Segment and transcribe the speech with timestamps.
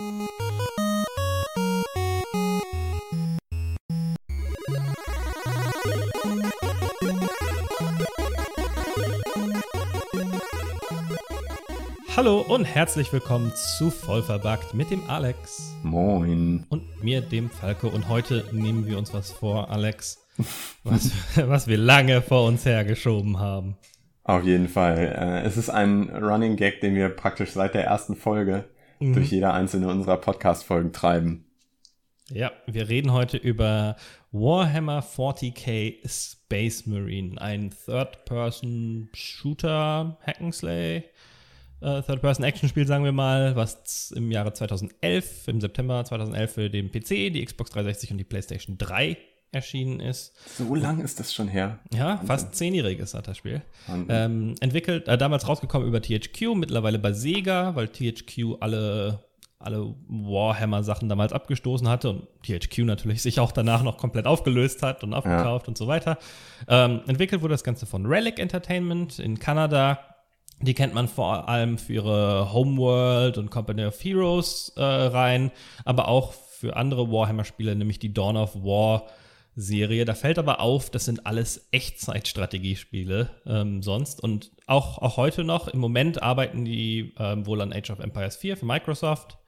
[0.00, 0.28] Hallo
[12.42, 15.74] und herzlich willkommen zu Vollverbackt mit dem Alex.
[15.82, 16.64] Moin.
[16.68, 17.88] Und mir, dem Falco.
[17.88, 20.24] Und heute nehmen wir uns was vor, Alex,
[20.84, 21.10] was,
[21.48, 23.76] was wir lange vor uns hergeschoben haben.
[24.22, 24.98] Auf jeden Fall.
[24.98, 28.68] Äh, es ist ein Running Gag, den wir praktisch seit der ersten Folge
[29.00, 29.14] mhm.
[29.14, 31.44] durch jede einzelne unserer Podcast-Folgen treiben.
[32.30, 33.96] Ja, wir reden heute über
[34.32, 41.04] Warhammer 40k Space Marine, ein Third-Person-Shooter, Hack'n'Slay,
[41.80, 47.32] äh, Third-Person-Action-Spiel, sagen wir mal, was im Jahre 2011, im September 2011 für den PC,
[47.32, 49.16] die Xbox 360 und die PlayStation 3
[49.52, 50.34] erschienen ist.
[50.56, 51.78] So lang ist das schon her.
[51.92, 52.26] Ja, Wahnsinn.
[52.26, 53.62] fast zehnjähriges hat das Spiel.
[54.08, 59.24] Ähm, entwickelt, äh, damals rausgekommen über THQ, mittlerweile bei Sega, weil THQ alle,
[59.58, 65.02] alle Warhammer-Sachen damals abgestoßen hatte und THQ natürlich sich auch danach noch komplett aufgelöst hat
[65.02, 65.68] und aufgekauft ja.
[65.68, 66.18] und so weiter.
[66.68, 70.00] Ähm, entwickelt wurde das Ganze von Relic Entertainment in Kanada.
[70.60, 75.52] Die kennt man vor allem für ihre Homeworld und Company of Heroes äh, rein,
[75.84, 79.04] aber auch für andere Warhammer-Spiele, nämlich die Dawn of War
[79.60, 80.04] Serie.
[80.04, 84.22] Da fällt aber auf, das sind alles Echtzeitstrategiespiele ähm, sonst.
[84.22, 88.36] Und auch, auch heute noch, im Moment arbeiten die ähm, wohl an Age of Empires
[88.36, 89.38] 4 für Microsoft.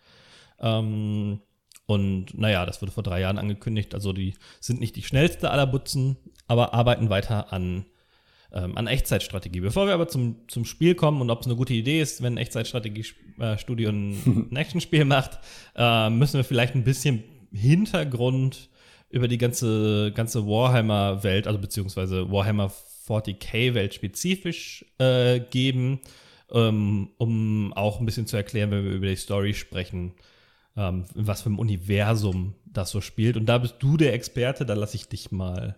[0.59, 1.41] Ähm,
[1.87, 3.95] und naja, das wurde vor drei Jahren angekündigt.
[3.95, 6.17] Also die sind nicht die schnellste aller Butzen,
[6.49, 7.87] aber arbeiten weiter an
[8.53, 9.61] ähm, an Echtzeitstrategie.
[9.61, 12.35] Bevor wir aber zum, zum Spiel kommen und ob es eine gute Idee ist, wenn
[12.35, 15.39] ein Echtzeitstrategie-Studio äh, ein, ein Actionspiel macht,
[15.77, 17.23] äh, müssen wir vielleicht ein bisschen
[17.53, 18.71] Hintergrund
[19.11, 22.73] über die ganze, ganze Warhammer-Welt, also beziehungsweise Warhammer
[23.09, 26.01] 40k-Welt spezifisch äh, geben,
[26.53, 30.13] ähm, um auch ein bisschen zu erklären, wenn wir über die Story sprechen,
[30.77, 33.37] ähm, in was für einem Universum das so spielt.
[33.37, 35.77] Und da bist du der Experte, da lasse ich dich mal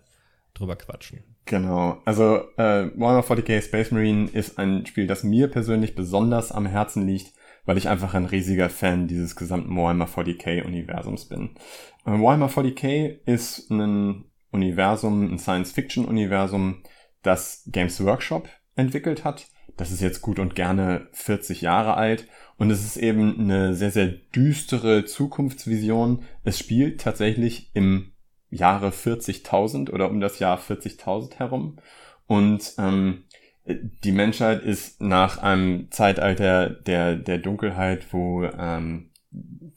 [0.53, 1.23] drüber quatschen.
[1.45, 6.65] Genau, also äh, Warhammer 40k Space Marine ist ein Spiel, das mir persönlich besonders am
[6.67, 7.33] Herzen liegt,
[7.65, 11.51] weil ich einfach ein riesiger Fan dieses gesamten Warhammer 40k Universums bin.
[12.05, 16.83] Äh, Warhammer 40k ist ein Universum, ein Science-Fiction-Universum,
[17.21, 19.47] das Games Workshop entwickelt hat.
[19.77, 23.91] Das ist jetzt gut und gerne 40 Jahre alt und es ist eben eine sehr,
[23.91, 26.23] sehr düstere Zukunftsvision.
[26.43, 28.13] Es spielt tatsächlich im
[28.51, 31.79] Jahre 40.000 oder um das Jahr 40.000 herum.
[32.27, 33.23] Und ähm,
[33.65, 39.11] die Menschheit ist nach einem Zeitalter der, der Dunkelheit, wo ähm,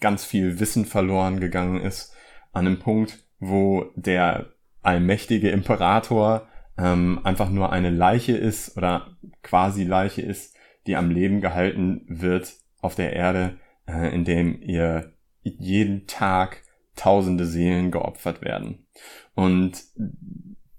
[0.00, 2.14] ganz viel Wissen verloren gegangen ist,
[2.52, 4.46] an einem Punkt, wo der
[4.82, 6.48] allmächtige Imperator
[6.78, 12.54] ähm, einfach nur eine Leiche ist oder quasi Leiche ist, die am Leben gehalten wird
[12.80, 16.62] auf der Erde, äh, in dem ihr jeden Tag
[16.96, 18.86] tausende Seelen geopfert werden.
[19.34, 19.84] Und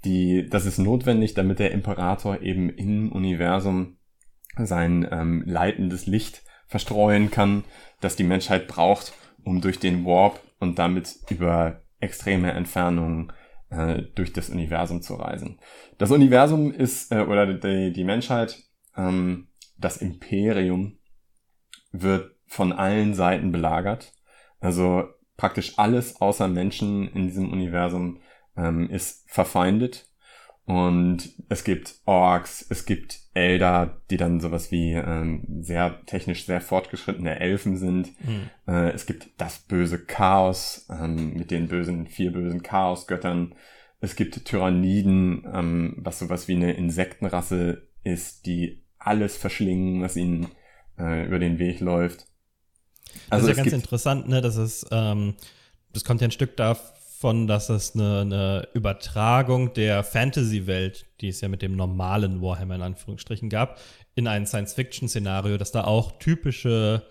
[0.07, 3.97] die, das ist notwendig, damit der Imperator eben im Universum
[4.57, 7.63] sein ähm, leitendes Licht verstreuen kann,
[7.99, 9.13] das die Menschheit braucht,
[9.43, 13.33] um durch den Warp und damit über extreme Entfernungen
[13.69, 15.59] äh, durch das Universum zu reisen.
[15.97, 18.63] Das Universum ist, äh, oder die, die Menschheit,
[18.95, 20.97] ähm, das Imperium,
[21.91, 24.13] wird von allen Seiten belagert.
[24.59, 28.19] Also praktisch alles außer Menschen in diesem Universum
[28.57, 30.09] ähm, ist verfeindet.
[30.65, 36.59] Und es gibt Orks, es gibt Elder, die dann sowas wie ähm, sehr technisch sehr
[36.59, 38.09] fortgeschrittene Elfen sind.
[38.25, 38.49] Mhm.
[38.67, 43.55] Äh, es gibt das böse Chaos ähm, mit den bösen, vier bösen Chaosgöttern.
[44.01, 50.47] Es gibt Tyranniden, ähm, was sowas wie eine Insektenrasse ist, die alles verschlingen, was ihnen
[50.99, 52.27] äh, über den Weg läuft.
[53.29, 54.41] Also das ist ja ganz interessant, ne?
[54.41, 55.35] Das ist, ähm,
[55.93, 56.57] das kommt ja ein Stück
[57.17, 62.75] davon, dass es eine, eine Übertragung der Fantasy-Welt, die es ja mit dem normalen Warhammer
[62.75, 63.79] in Anführungsstrichen gab,
[64.13, 67.01] in ein Science-Fiction-Szenario, dass da auch typische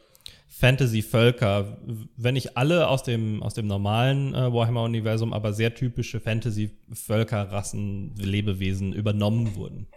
[0.49, 1.79] Fantasy-Völker,
[2.17, 8.15] wenn nicht alle aus dem, aus dem normalen äh, Warhammer-Universum, aber sehr typische Fantasy-Völker, Rassen,
[8.17, 9.89] Lebewesen übernommen wurden.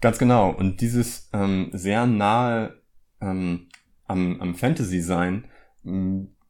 [0.00, 0.50] Ganz genau.
[0.50, 2.74] Und dieses ähm, sehr nahe
[3.20, 3.68] ähm,
[4.06, 5.44] am, am Fantasy sein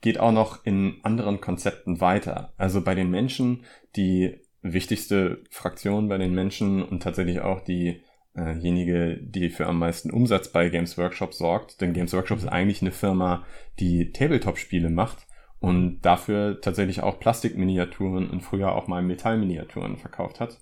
[0.03, 2.53] geht auch noch in anderen Konzepten weiter.
[2.59, 3.65] Also bei den Menschen,
[3.97, 10.49] die wichtigste Fraktion bei den Menschen und tatsächlich auch diejenige, die für am meisten Umsatz
[10.49, 11.81] bei Games Workshop sorgt.
[11.81, 13.45] Denn Games Workshop ist eigentlich eine Firma,
[13.81, 15.27] die Tabletop-Spiele macht
[15.61, 20.59] und dafür tatsächlich auch Plastikminiaturen und früher auch mal Metallminiaturen verkauft hat.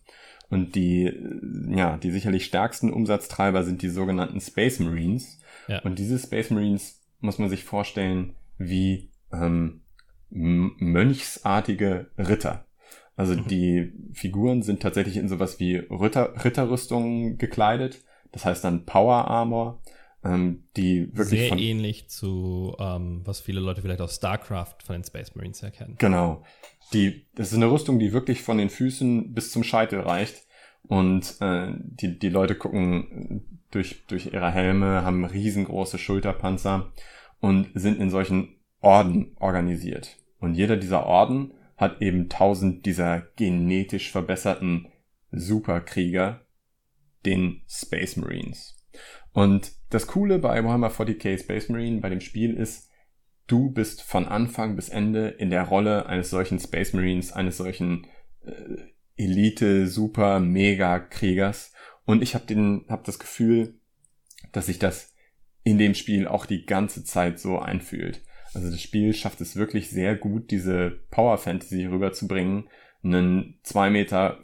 [0.50, 1.12] Und die,
[1.69, 5.40] ja, die sicherlich stärksten Umsatztreiber sind die sogenannten Space Marines.
[5.69, 5.81] Ja.
[5.82, 9.82] Und diese Space Marines muss man sich vorstellen wie ähm,
[10.31, 12.67] mönchsartige Ritter.
[13.17, 13.49] Also mhm.
[13.49, 18.03] die Figuren sind tatsächlich in sowas wie Ritter, Ritterrüstungen gekleidet.
[18.32, 19.82] Das heißt dann Power Armor,
[20.25, 25.05] ähm, die wirklich sehr ähnlich zu ähm, was viele Leute vielleicht aus Starcraft von den
[25.05, 25.97] Space Marines erkennen.
[25.99, 26.44] Genau.
[26.93, 30.47] Die, das ist eine Rüstung, die wirklich von den Füßen bis zum Scheitel reicht.
[30.83, 36.93] Und äh, die, die Leute gucken durch, durch ihre Helme, haben riesengroße Schulterpanzer
[37.41, 40.19] und sind in solchen Orden organisiert.
[40.38, 44.88] Und jeder dieser Orden hat eben tausend dieser genetisch verbesserten
[45.31, 46.47] Superkrieger,
[47.25, 48.77] den Space Marines.
[49.32, 52.91] Und das Coole bei Warhammer 40k Space Marine bei dem Spiel ist,
[53.47, 58.06] du bist von Anfang bis Ende in der Rolle eines solchen Space Marines, eines solchen
[58.44, 58.53] äh,
[59.17, 61.73] Elite, Super, Mega Kriegers.
[62.05, 63.79] Und ich habe habe das Gefühl,
[64.53, 65.15] dass sich das
[65.62, 68.23] in dem Spiel auch die ganze Zeit so einfühlt.
[68.55, 72.69] Also das Spiel schafft es wirklich sehr gut, diese Power Fantasy rüberzubringen.
[73.02, 74.38] Einen 2,50 Meter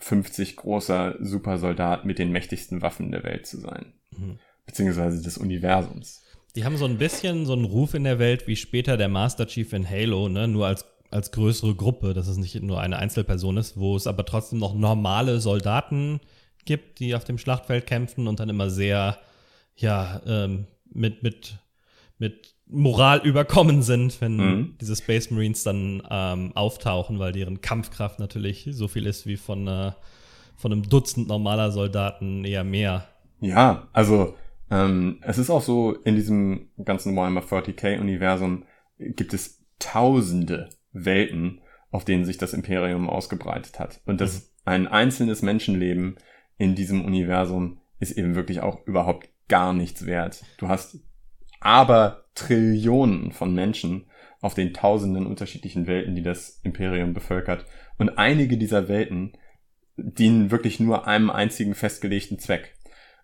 [0.56, 3.92] großer Supersoldat mit den mächtigsten Waffen der Welt zu sein.
[4.16, 4.38] Mhm.
[4.64, 6.22] Beziehungsweise des Universums.
[6.54, 9.46] Die haben so ein bisschen so einen Ruf in der Welt wie später der Master
[9.46, 10.48] Chief in Halo, ne?
[10.48, 14.24] Nur als, als größere Gruppe, dass es nicht nur eine Einzelperson ist, wo es aber
[14.24, 16.20] trotzdem noch normale Soldaten
[16.64, 19.18] gibt, die auf dem Schlachtfeld kämpfen und dann immer sehr,
[19.76, 21.58] ja, ähm, mit, mit,
[22.18, 24.74] mit Moral überkommen sind, wenn mhm.
[24.80, 29.68] diese Space Marines dann ähm, auftauchen, weil deren Kampfkraft natürlich so viel ist wie von,
[29.68, 29.92] äh,
[30.56, 33.06] von einem Dutzend normaler Soldaten eher mehr.
[33.40, 34.34] Ja, also
[34.70, 38.64] ähm, es ist auch so, in diesem ganzen Warhammer 40k-Universum
[38.98, 41.60] gibt es tausende Welten,
[41.90, 44.00] auf denen sich das Imperium ausgebreitet hat.
[44.06, 44.42] Und das mhm.
[44.64, 46.16] ein einzelnes Menschenleben
[46.58, 50.42] in diesem Universum ist eben wirklich auch überhaupt gar nichts wert.
[50.58, 50.98] Du hast
[51.60, 54.06] aber Trillionen von Menschen
[54.40, 57.64] auf den tausenden unterschiedlichen Welten, die das Imperium bevölkert.
[57.98, 59.32] Und einige dieser Welten
[59.96, 62.76] dienen wirklich nur einem einzigen festgelegten Zweck.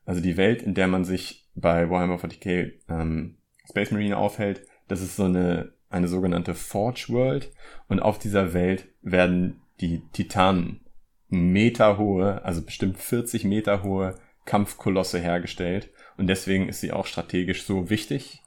[0.04, 3.36] Also die Welt, in der man sich bei Warhammer 40k ähm,
[3.68, 7.52] Space Marine aufhält, das ist so eine, eine sogenannte Forge World.
[7.88, 10.80] Und auf dieser Welt werden die Titanen
[11.28, 15.90] meterhohe, also bestimmt 40 Meter hohe Kampfkolosse hergestellt.
[16.16, 18.41] Und deswegen ist sie auch strategisch so wichtig.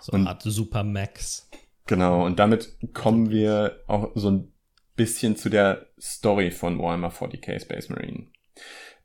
[0.00, 1.48] So eine Art Supermax.
[1.86, 4.52] Genau, und damit kommen wir auch so ein
[4.96, 8.28] bisschen zu der Story von Warhammer 40k Space Marine.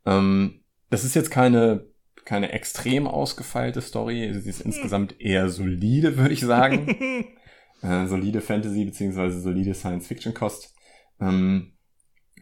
[0.05, 1.87] Ähm, das ist jetzt keine,
[2.25, 4.33] keine extrem ausgefeilte Story.
[4.33, 6.87] Sie ist insgesamt eher solide, würde ich sagen.
[7.81, 10.75] äh, solide Fantasy beziehungsweise solide Science-Fiction-Kost.
[11.19, 11.73] Ähm,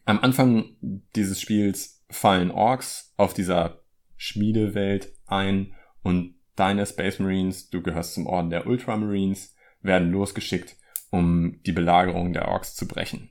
[0.06, 0.76] am Anfang
[1.16, 3.84] dieses Spiels fallen Orks auf dieser
[4.18, 10.76] Schmiedewelt ein und deine Space Marines, du gehörst zum Orden der Ultramarines, werden losgeschickt,
[11.10, 13.30] um die Belagerung der Orks zu brechen.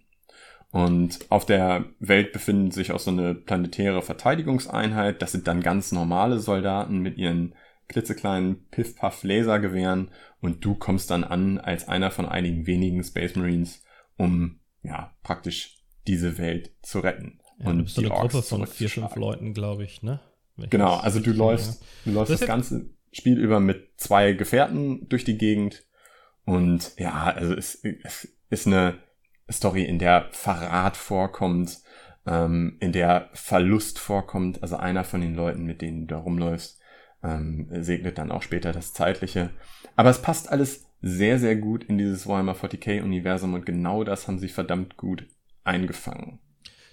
[0.70, 5.20] Und auf der Welt befinden sich auch so eine planetäre Verteidigungseinheit.
[5.20, 7.54] Das sind dann ganz normale Soldaten mit ihren
[7.88, 10.10] klitzekleinen Piff-Puff-Lasergewehren
[10.40, 13.84] und du kommst dann an als einer von einigen wenigen Space Marines,
[14.16, 15.76] um ja praktisch
[16.06, 17.40] diese Welt zu retten.
[17.58, 20.20] Ja, und du bist so eine Gruppe von vier, fünf Leuten, glaube ich, ne?
[20.56, 25.24] Genau, also du läufst, du läufst das, das ganze Spiel über mit zwei Gefährten durch
[25.24, 25.84] die Gegend.
[26.44, 28.98] Und ja, also es, es ist eine
[29.50, 31.80] Story, in der Verrat vorkommt,
[32.26, 34.62] ähm, in der Verlust vorkommt.
[34.62, 36.80] Also einer von den Leuten, mit denen du da rumläufst,
[37.22, 39.50] ähm, segnet dann auch später das Zeitliche.
[39.94, 44.38] Aber es passt alles sehr, sehr gut in dieses Warhammer 40k-Universum und genau das haben
[44.38, 45.26] sie verdammt gut
[45.64, 46.38] eingefangen.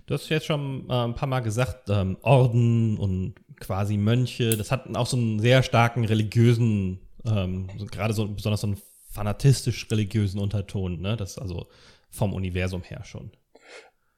[0.06, 4.72] Du hast jetzt schon äh, ein paar Mal gesagt, ähm, Orden und quasi Mönche, das
[4.72, 8.78] hat auch so einen sehr starken religiösen, ähm, gerade so besonders so einen
[9.12, 11.18] fanatistisch-religiösen Unterton, ne?
[11.18, 11.68] Das also
[12.10, 13.32] vom Universum her schon.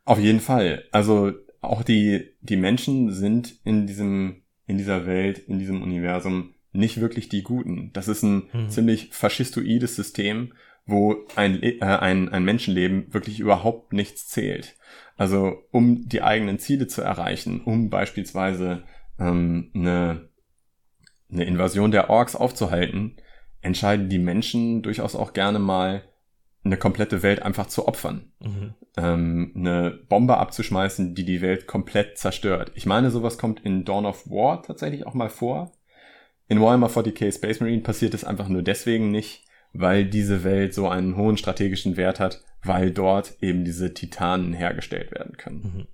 [0.05, 0.83] Auf jeden Fall.
[0.91, 7.01] Also auch die, die Menschen sind in diesem, in dieser Welt, in diesem Universum nicht
[7.01, 7.91] wirklich die Guten.
[7.93, 8.69] Das ist ein mhm.
[8.69, 10.53] ziemlich faschistoides System,
[10.85, 14.75] wo ein, äh, ein, ein Menschenleben wirklich überhaupt nichts zählt.
[15.17, 18.83] Also um die eigenen Ziele zu erreichen, um beispielsweise
[19.19, 20.29] ähm, eine,
[21.31, 23.17] eine Invasion der Orks aufzuhalten,
[23.61, 26.03] entscheiden die Menschen durchaus auch gerne mal,
[26.63, 28.31] eine komplette Welt einfach zu opfern.
[28.39, 28.73] Mhm.
[28.97, 32.71] Ähm, eine Bombe abzuschmeißen, die die Welt komplett zerstört.
[32.75, 35.71] Ich meine, sowas kommt in Dawn of War tatsächlich auch mal vor.
[36.47, 40.87] In Warhammer 40k Space Marine passiert es einfach nur deswegen nicht, weil diese Welt so
[40.87, 45.61] einen hohen strategischen Wert hat, weil dort eben diese Titanen hergestellt werden können.
[45.61, 45.87] Mhm.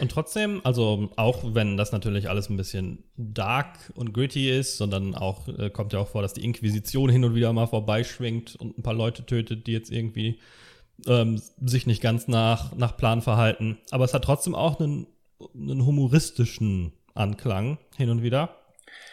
[0.00, 5.14] Und trotzdem, also auch wenn das natürlich alles ein bisschen dark und gritty ist, sondern
[5.14, 8.78] auch äh, kommt ja auch vor, dass die Inquisition hin und wieder mal vorbeischwingt und
[8.78, 10.40] ein paar Leute tötet, die jetzt irgendwie
[11.06, 13.78] ähm, sich nicht ganz nach, nach Plan verhalten.
[13.90, 15.06] Aber es hat trotzdem auch einen,
[15.54, 18.56] einen humoristischen Anklang hin und wieder.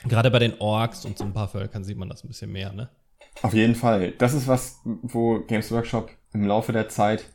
[0.08, 2.72] Gerade bei den Orks und so ein paar Völkern sieht man das ein bisschen mehr,
[2.72, 2.90] ne?
[3.42, 4.12] Auf jeden Fall.
[4.12, 7.26] Das ist was, wo Games Workshop im Laufe der Zeit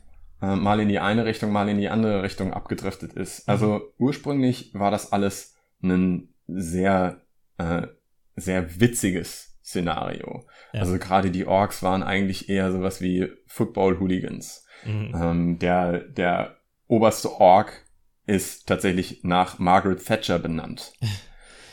[0.41, 3.47] äh, mal in die eine Richtung, mal in die andere Richtung abgedriftet ist.
[3.47, 3.81] Also mhm.
[3.97, 7.21] ursprünglich war das alles ein sehr,
[7.57, 7.87] äh,
[8.35, 10.45] sehr witziges Szenario.
[10.73, 10.81] Ja.
[10.81, 14.65] Also gerade die Orks waren eigentlich eher sowas wie Football-Hooligans.
[14.85, 15.15] Mhm.
[15.15, 17.85] Ähm, der, der oberste Ork
[18.25, 20.93] ist tatsächlich nach Margaret Thatcher benannt.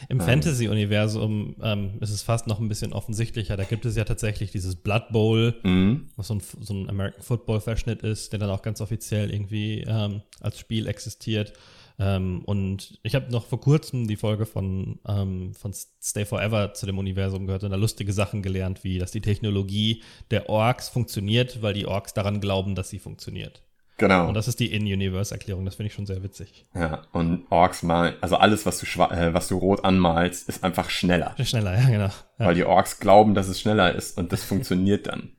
[0.09, 0.27] Im ähm.
[0.27, 3.57] Fantasy-Universum ähm, ist es fast noch ein bisschen offensichtlicher.
[3.57, 6.09] Da gibt es ja tatsächlich dieses Blood Bowl, mhm.
[6.17, 10.23] was so ein, so ein American Football-Verschnitt ist, der dann auch ganz offiziell irgendwie ähm,
[10.41, 11.53] als Spiel existiert.
[11.99, 16.87] Ähm, und ich habe noch vor kurzem die Folge von, ähm, von Stay Forever zu
[16.87, 21.61] dem Universum gehört und da lustige Sachen gelernt, wie dass die Technologie der Orks funktioniert,
[21.61, 23.63] weil die Orks daran glauben, dass sie funktioniert.
[23.99, 24.29] Genau.
[24.29, 26.67] Und das ist die In-Universe-Erklärung, das finde ich schon sehr witzig.
[26.73, 30.89] Ja, und Orks malen, also alles, was du, äh, was du rot anmalst, ist einfach
[30.89, 31.35] schneller.
[31.43, 32.05] Schneller, ja, genau.
[32.39, 32.47] Ja.
[32.47, 35.33] Weil die Orks glauben, dass es schneller ist und das funktioniert dann.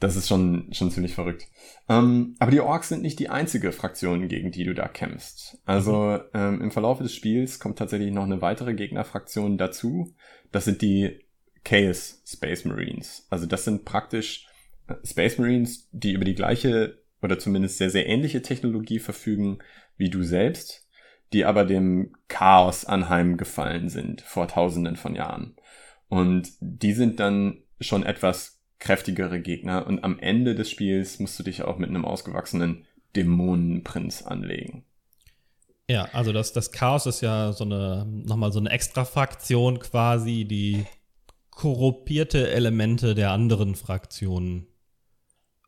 [0.00, 1.46] Das ist schon, schon ziemlich verrückt.
[1.88, 5.58] Ähm, aber die Orks sind nicht die einzige Fraktion, gegen die du da kämpfst.
[5.64, 6.20] Also mhm.
[6.34, 10.14] ähm, im Verlauf des Spiels kommt tatsächlich noch eine weitere Gegnerfraktion dazu.
[10.50, 11.20] Das sind die
[11.64, 13.26] Chaos Space Marines.
[13.30, 14.46] Also das sind praktisch
[14.88, 19.58] äh, Space Marines, die über die gleiche oder zumindest sehr, sehr ähnliche Technologie verfügen
[19.96, 20.88] wie du selbst,
[21.32, 25.56] die aber dem Chaos anheimgefallen sind vor tausenden von Jahren.
[26.08, 31.42] Und die sind dann schon etwas kräftigere Gegner und am Ende des Spiels musst du
[31.42, 34.84] dich auch mit einem ausgewachsenen Dämonenprinz anlegen.
[35.90, 40.84] Ja, also das, das Chaos ist ja so eine, nochmal so eine Extra-Fraktion quasi, die
[41.50, 44.68] korruptierte Elemente der anderen Fraktionen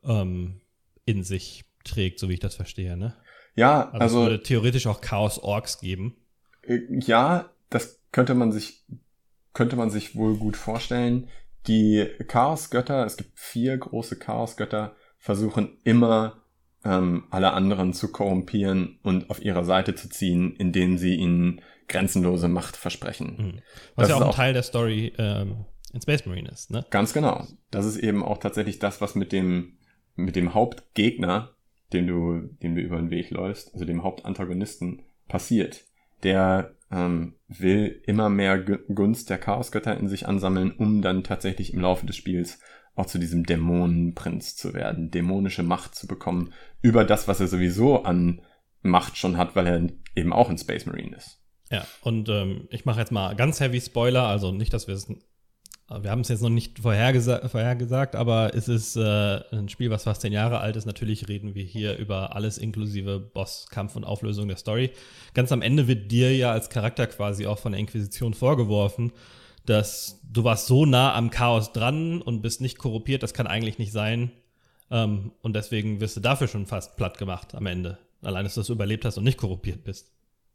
[0.03, 0.60] ähm,
[1.05, 3.15] in sich trägt, so wie ich das verstehe, ne?
[3.55, 6.15] Ja, also, also es würde theoretisch auch Chaos Orks geben.
[6.63, 8.85] Äh, ja, das könnte man sich
[9.53, 11.27] könnte man sich wohl gut vorstellen.
[11.67, 16.41] Die Chaosgötter, es gibt vier große Chaosgötter, versuchen immer
[16.83, 22.47] ähm, alle anderen zu korrumpieren und auf ihre Seite zu ziehen, indem sie ihnen grenzenlose
[22.47, 23.35] Macht versprechen.
[23.37, 23.59] Mhm.
[23.95, 26.85] Was das ja auch ein Teil der Story ähm, in Space Marine ist, ne?
[26.89, 27.45] Ganz genau.
[27.69, 29.77] Das ist eben auch tatsächlich das, was mit dem
[30.21, 31.51] mit dem Hauptgegner,
[31.93, 35.85] dem du, dem du über den Weg läufst, also dem Hauptantagonisten, passiert.
[36.23, 41.81] Der ähm, will immer mehr Gunst der Chaosgötter in sich ansammeln, um dann tatsächlich im
[41.81, 42.59] Laufe des Spiels
[42.95, 48.03] auch zu diesem Dämonenprinz zu werden, dämonische Macht zu bekommen über das, was er sowieso
[48.03, 48.41] an
[48.81, 51.39] Macht schon hat, weil er eben auch ein Space Marine ist.
[51.69, 55.07] Ja, und ähm, ich mache jetzt mal ganz heavy Spoiler, also nicht, dass wir es
[56.01, 60.03] wir haben es jetzt noch nicht vorhergesa vorhergesagt, aber es ist äh, ein Spiel, was
[60.03, 60.85] fast zehn Jahre alt ist.
[60.85, 64.91] Natürlich reden wir hier über alles inklusive Boss, Kampf und Auflösung der Story.
[65.33, 69.11] Ganz am Ende wird dir ja als Charakter quasi auch von der Inquisition vorgeworfen,
[69.65, 73.23] dass du warst so nah am Chaos dran und bist nicht korruptiert.
[73.23, 74.31] Das kann eigentlich nicht sein.
[74.89, 77.97] Ähm, und deswegen wirst du dafür schon fast platt gemacht am Ende.
[78.21, 80.11] Allein, dass du das überlebt hast und nicht korruptiert bist.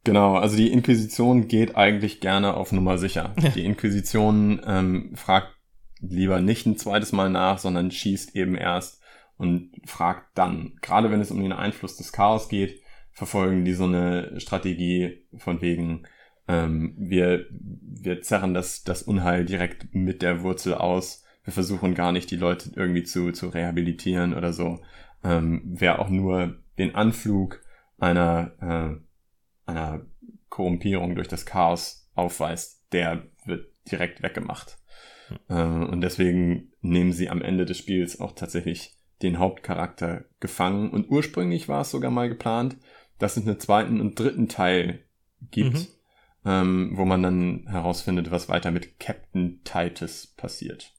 [0.06, 3.34] Genau, also die Inquisition geht eigentlich gerne auf Nummer sicher.
[3.42, 3.48] Ja.
[3.50, 5.56] Die Inquisition ähm, fragt
[6.00, 9.02] lieber nicht ein zweites Mal nach, sondern schießt eben erst
[9.36, 10.74] und fragt dann.
[10.80, 15.60] Gerade wenn es um den Einfluss des Chaos geht, verfolgen die so eine Strategie von
[15.60, 16.06] wegen,
[16.46, 21.24] ähm, wir, wir zerren das, das Unheil direkt mit der Wurzel aus.
[21.42, 24.78] Wir versuchen gar nicht, die Leute irgendwie zu, zu rehabilitieren oder so.
[25.24, 27.60] Ähm, wer auch nur den Anflug
[27.98, 29.05] einer äh,
[29.66, 30.06] einer
[30.48, 34.78] Korrumpierung durch das Chaos aufweist, der wird direkt weggemacht.
[35.48, 35.88] Mhm.
[35.88, 40.90] und deswegen nehmen sie am Ende des Spiels auch tatsächlich den Hauptcharakter gefangen.
[40.90, 42.76] Und ursprünglich war es sogar mal geplant,
[43.18, 45.04] dass es einen zweiten und dritten Teil
[45.50, 45.86] gibt, mhm.
[46.44, 50.92] ähm, wo man dann herausfindet, was weiter mit Captain Titus passiert.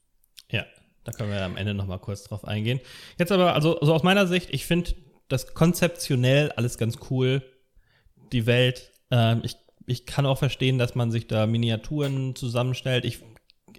[0.50, 0.64] Ja,
[1.04, 2.80] da können wir am Ende nochmal kurz drauf eingehen.
[3.18, 4.94] Jetzt aber, also, also aus meiner Sicht, ich finde
[5.28, 7.42] das konzeptionell alles ganz cool
[8.32, 8.92] die Welt.
[9.10, 9.56] Ähm, ich,
[9.86, 13.04] ich kann auch verstehen, dass man sich da Miniaturen zusammenstellt.
[13.04, 13.20] Ich,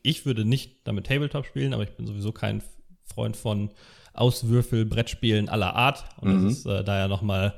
[0.04, 2.64] ich würde nicht damit Tabletop spielen, aber ich bin sowieso kein
[3.04, 3.72] Freund von
[4.14, 6.06] Auswürfel-Brettspielen aller Art.
[6.18, 6.44] Und mhm.
[6.46, 7.56] das ist äh, daher nochmal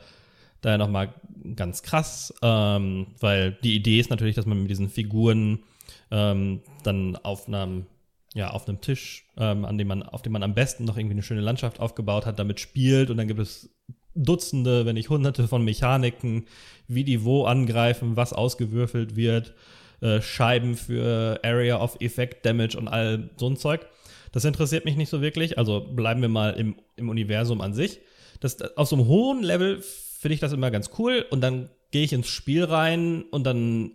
[0.62, 1.14] daher noch mal
[1.56, 5.64] ganz krass, ähm, weil die Idee ist natürlich, dass man mit diesen Figuren
[6.12, 7.88] ähm, dann auf einem
[8.34, 11.16] ja, auf einem Tisch, ähm, an dem man, auf dem man am besten noch irgendwie
[11.16, 13.70] eine schöne Landschaft aufgebaut hat, damit spielt und dann gibt es
[14.16, 16.46] Dutzende, wenn nicht Hunderte von Mechaniken,
[16.88, 19.54] wie die wo angreifen, was ausgewürfelt wird,
[20.02, 23.88] äh, Scheiben für Area of Effect Damage und all so ein Zeug.
[24.32, 25.58] Das interessiert mich nicht so wirklich.
[25.58, 28.00] Also bleiben wir mal im, im Universum an sich.
[28.40, 32.04] Das, auf so einem hohen Level finde ich das immer ganz cool und dann gehe
[32.04, 33.92] ich ins Spiel rein und dann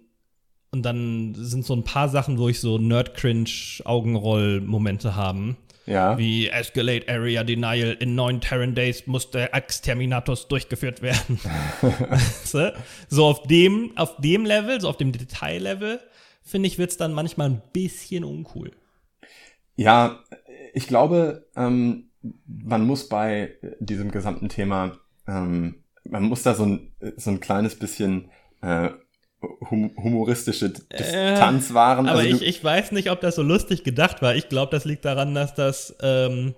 [0.73, 5.57] und dann sind so ein paar Sachen, wo ich so Nerd-Cringe-Augenroll-Momente haben.
[5.87, 6.19] Ja.
[6.19, 11.39] Wie Escalate Area Denial in neun Terran Days muss der Exterminatus durchgeführt werden.
[13.09, 16.01] so auf dem, auf dem Level, so auf dem Detaillevel,
[16.43, 18.73] finde ich, wird es dann manchmal ein bisschen uncool.
[19.77, 20.21] Ja,
[20.75, 22.11] ich glaube, ähm,
[22.47, 27.79] man muss bei diesem gesamten Thema, ähm, man muss da so ein, so ein kleines
[27.79, 28.31] bisschen
[28.63, 28.91] äh,
[29.43, 32.09] hum humoristische Distanz wahren.
[32.09, 34.35] Aber also ich, ich weiß nicht, ob das so lustig gedacht war.
[34.35, 36.55] Ich glaube, das liegt daran, dass das, ähm,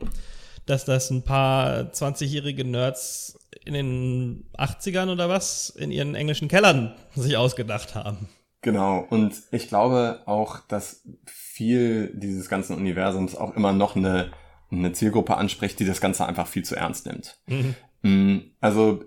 [0.67, 6.95] dass das ein paar 20-jährige Nerds in den 80ern oder was in ihren englischen Kellern
[7.15, 8.29] sich ausgedacht haben.
[8.63, 9.07] Genau.
[9.09, 14.31] Und ich glaube auch, dass viel dieses ganzen Universums auch immer noch eine,
[14.71, 17.39] eine Zielgruppe anspricht, die das Ganze einfach viel zu ernst nimmt.
[17.47, 17.75] Mhm.
[18.03, 19.05] Mm, also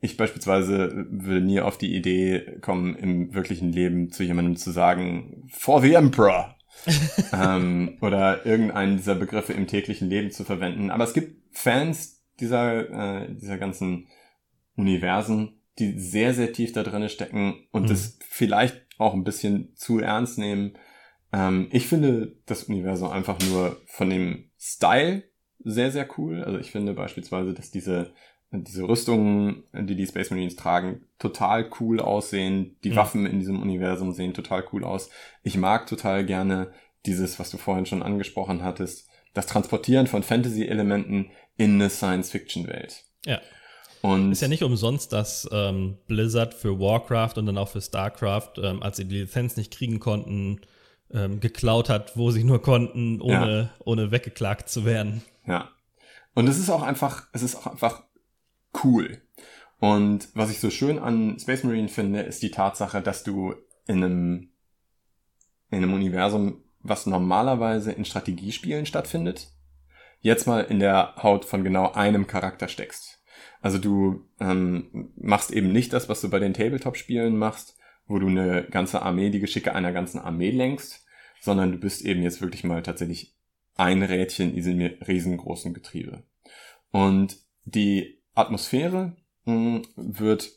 [0.00, 5.48] ich beispielsweise würde nie auf die Idee kommen, im wirklichen Leben zu jemandem zu sagen,
[5.48, 6.56] for the Emperor.
[7.32, 10.90] ähm, oder irgendeinen dieser Begriffe im täglichen Leben zu verwenden.
[10.90, 14.08] Aber es gibt Fans dieser, äh, dieser ganzen
[14.76, 17.88] Universen, die sehr, sehr tief da drin stecken und mhm.
[17.88, 20.78] das vielleicht auch ein bisschen zu ernst nehmen.
[21.32, 25.24] Ähm, ich finde das Universum einfach nur von dem Style
[25.64, 26.42] sehr, sehr cool.
[26.42, 28.12] Also ich finde beispielsweise, dass diese
[28.52, 32.76] diese Rüstungen, die die Space Marines tragen, total cool aussehen.
[32.84, 32.96] Die mhm.
[32.96, 35.08] Waffen in diesem Universum sehen total cool aus.
[35.42, 36.72] Ich mag total gerne
[37.06, 43.04] dieses, was du vorhin schon angesprochen hattest, das Transportieren von Fantasy-Elementen in eine Science-Fiction-Welt.
[43.24, 43.40] Ja.
[44.02, 48.54] Und ist ja nicht umsonst, dass ähm, Blizzard für Warcraft und dann auch für StarCraft,
[48.58, 50.60] ähm, als sie die Lizenz nicht kriegen konnten,
[51.12, 53.70] ähm, geklaut hat, wo sie nur konnten, ohne, ja.
[53.84, 55.22] ohne weggeklagt zu werden.
[55.46, 55.70] Ja.
[56.34, 58.02] Und es ist auch einfach, es ist auch einfach
[58.84, 59.20] cool.
[59.78, 63.54] Und was ich so schön an Space Marine finde, ist die Tatsache, dass du
[63.86, 64.50] in einem,
[65.70, 69.48] in einem Universum, was normalerweise in Strategiespielen stattfindet,
[70.20, 73.22] jetzt mal in der Haut von genau einem Charakter steckst.
[73.60, 78.28] Also du ähm, machst eben nicht das, was du bei den Tabletop-Spielen machst, wo du
[78.28, 81.04] eine ganze Armee, die Geschicke einer ganzen Armee lenkst,
[81.40, 83.34] sondern du bist eben jetzt wirklich mal tatsächlich
[83.74, 86.22] ein Rädchen in diesem riesengroßen Getriebe.
[86.90, 90.50] Und die Atmosphäre mh, hm, wird,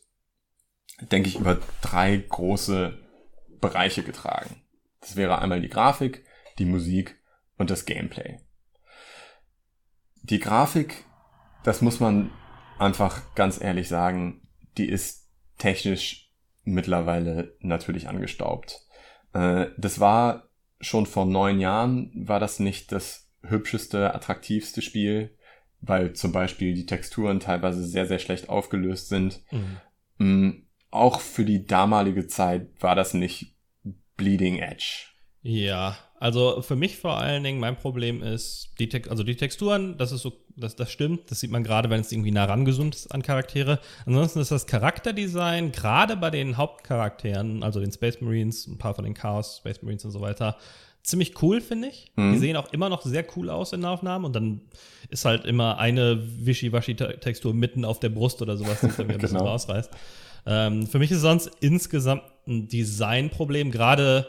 [1.11, 2.97] denke ich, über drei große
[3.59, 4.61] Bereiche getragen.
[5.01, 6.25] Das wäre einmal die Grafik,
[6.57, 7.19] die Musik
[7.57, 8.39] und das Gameplay.
[10.23, 11.05] Die Grafik,
[11.63, 12.31] das muss man
[12.79, 16.31] einfach ganz ehrlich sagen, die ist technisch
[16.63, 18.81] mittlerweile natürlich angestaubt.
[19.33, 20.49] Äh, das war
[20.81, 25.38] schon vor neun Jahren, war das nicht das hübscheste, attraktivste Spiel
[25.81, 29.41] weil zum Beispiel die Texturen teilweise sehr, sehr schlecht aufgelöst sind.
[29.51, 29.77] Mhm.
[30.17, 33.55] Mm, auch für die damalige Zeit war das nicht
[34.17, 35.07] Bleeding Edge.
[35.41, 40.11] Ja, also für mich vor allen Dingen mein Problem ist, die also die Texturen, das
[40.11, 43.07] ist so, das, das stimmt, das sieht man gerade, wenn es irgendwie nah rangezoomt ist
[43.13, 43.79] an Charaktere.
[44.07, 49.03] Ansonsten ist das Charakterdesign, gerade bei den Hauptcharakteren, also den Space Marines, ein paar von
[49.03, 50.57] den Chaos Space Marines und so weiter,
[51.07, 52.11] ziemlich cool, finde ich.
[52.15, 52.33] Mhm.
[52.33, 54.61] Die sehen auch immer noch sehr cool aus in der Aufnahme und dann
[55.09, 59.19] ist halt immer eine Wischiwaschi-Textur mitten auf der Brust oder sowas, die dann mir ein
[59.19, 59.49] bisschen genau.
[59.49, 59.91] rausreißt.
[60.47, 64.27] Ähm, für mich ist sonst insgesamt ein Designproblem, gerade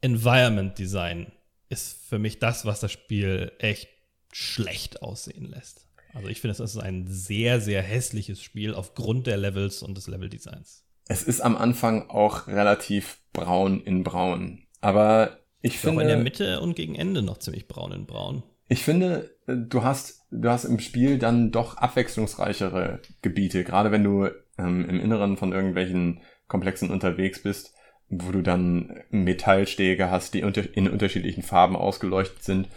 [0.00, 1.30] Environment Design
[1.68, 3.88] ist für mich das, was das Spiel echt
[4.32, 5.86] schlecht aussehen lässt.
[6.12, 10.06] Also ich finde, es ist ein sehr, sehr hässliches Spiel aufgrund der Levels und des
[10.08, 10.84] Leveldesigns.
[11.08, 14.66] Es ist am Anfang auch relativ braun in braun.
[14.80, 15.96] Aber ich finde.
[15.96, 18.42] Auch in der Mitte und gegen Ende noch ziemlich braun in braun.
[18.68, 24.28] Ich finde, du hast, du hast im Spiel dann doch abwechslungsreichere Gebiete, gerade wenn du
[24.58, 27.74] ähm, im Inneren von irgendwelchen Komplexen unterwegs bist,
[28.08, 32.68] wo du dann Metallstege hast, die unter in unterschiedlichen Farben ausgeleuchtet sind.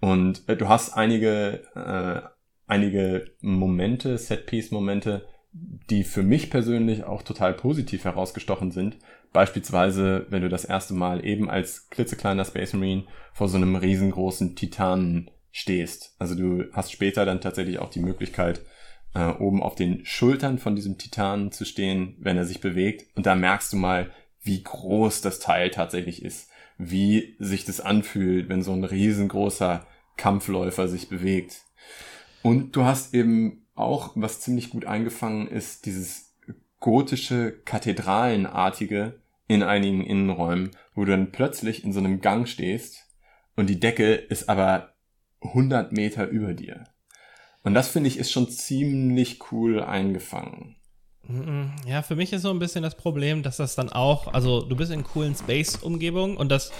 [0.00, 2.28] Und äh, du hast einige, äh,
[2.66, 8.98] einige Momente, Setpiece-Momente, die für mich persönlich auch total positiv herausgestochen sind,
[9.34, 14.54] Beispielsweise, wenn du das erste Mal eben als klitzekleiner Space Marine vor so einem riesengroßen
[14.54, 16.14] Titanen stehst.
[16.20, 18.62] Also du hast später dann tatsächlich auch die Möglichkeit,
[19.12, 23.08] äh, oben auf den Schultern von diesem Titanen zu stehen, wenn er sich bewegt.
[23.16, 26.48] Und da merkst du mal, wie groß das Teil tatsächlich ist.
[26.78, 29.84] Wie sich das anfühlt, wenn so ein riesengroßer
[30.16, 31.62] Kampfläufer sich bewegt.
[32.42, 36.36] Und du hast eben auch, was ziemlich gut eingefangen ist, dieses
[36.78, 43.04] gotische, kathedralenartige in einigen Innenräumen, wo du dann plötzlich in so einem Gang stehst
[43.56, 44.94] und die Decke ist aber
[45.40, 46.84] 100 Meter über dir.
[47.62, 50.76] Und das finde ich ist schon ziemlich cool eingefangen.
[51.86, 54.76] Ja, für mich ist so ein bisschen das Problem, dass das dann auch, also du
[54.76, 56.70] bist in coolen Space-Umgebungen und das,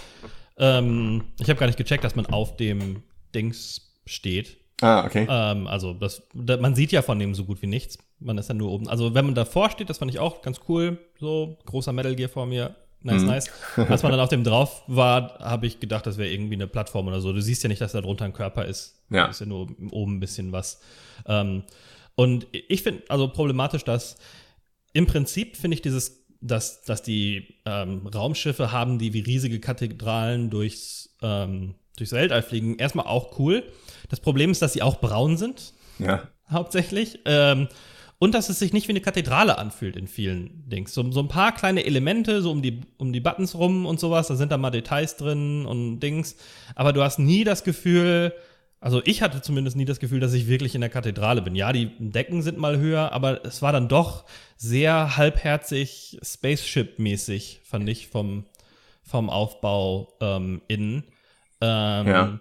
[0.58, 3.02] ähm, ich habe gar nicht gecheckt, dass man auf dem
[3.34, 4.58] Dings steht.
[4.82, 5.26] Ah, okay.
[5.30, 7.96] Ähm, also das, da, man sieht ja von dem so gut wie nichts.
[8.24, 8.88] Man ist ja nur oben.
[8.88, 10.98] Also wenn man davor steht, das fand ich auch ganz cool.
[11.20, 12.74] So großer Metal Gear vor mir.
[13.02, 13.28] Nice, mhm.
[13.28, 13.50] nice.
[13.76, 17.06] Als man dann auf dem drauf war, habe ich gedacht, das wäre irgendwie eine Plattform
[17.06, 17.34] oder so.
[17.34, 19.02] Du siehst ja nicht, dass da drunter ein Körper ist.
[19.10, 19.26] Ja.
[19.26, 20.80] ist ja nur oben ein bisschen was.
[21.26, 21.64] Ähm,
[22.14, 24.16] und ich finde also problematisch, dass
[24.94, 30.48] im Prinzip finde ich dieses, dass, dass die ähm, Raumschiffe haben, die wie riesige Kathedralen
[30.48, 33.64] durchs, ähm, durchs Weltall fliegen, erstmal auch cool.
[34.08, 35.74] Das Problem ist, dass sie auch braun sind.
[35.98, 36.28] Ja.
[36.50, 37.18] Hauptsächlich.
[37.26, 37.68] Ähm,
[38.18, 40.94] und dass es sich nicht wie eine Kathedrale anfühlt in vielen Dings.
[40.94, 44.28] So, so ein paar kleine Elemente, so um die, um die Buttons rum und sowas,
[44.28, 46.36] da sind da mal Details drin und Dings.
[46.74, 48.32] Aber du hast nie das Gefühl,
[48.80, 51.54] also ich hatte zumindest nie das Gefühl, dass ich wirklich in der Kathedrale bin.
[51.54, 57.88] Ja, die Decken sind mal höher, aber es war dann doch sehr halbherzig Spaceship-mäßig, fand
[57.88, 58.44] ich, vom,
[59.02, 61.04] vom Aufbau ähm, innen.
[61.60, 62.40] Ähm, ja.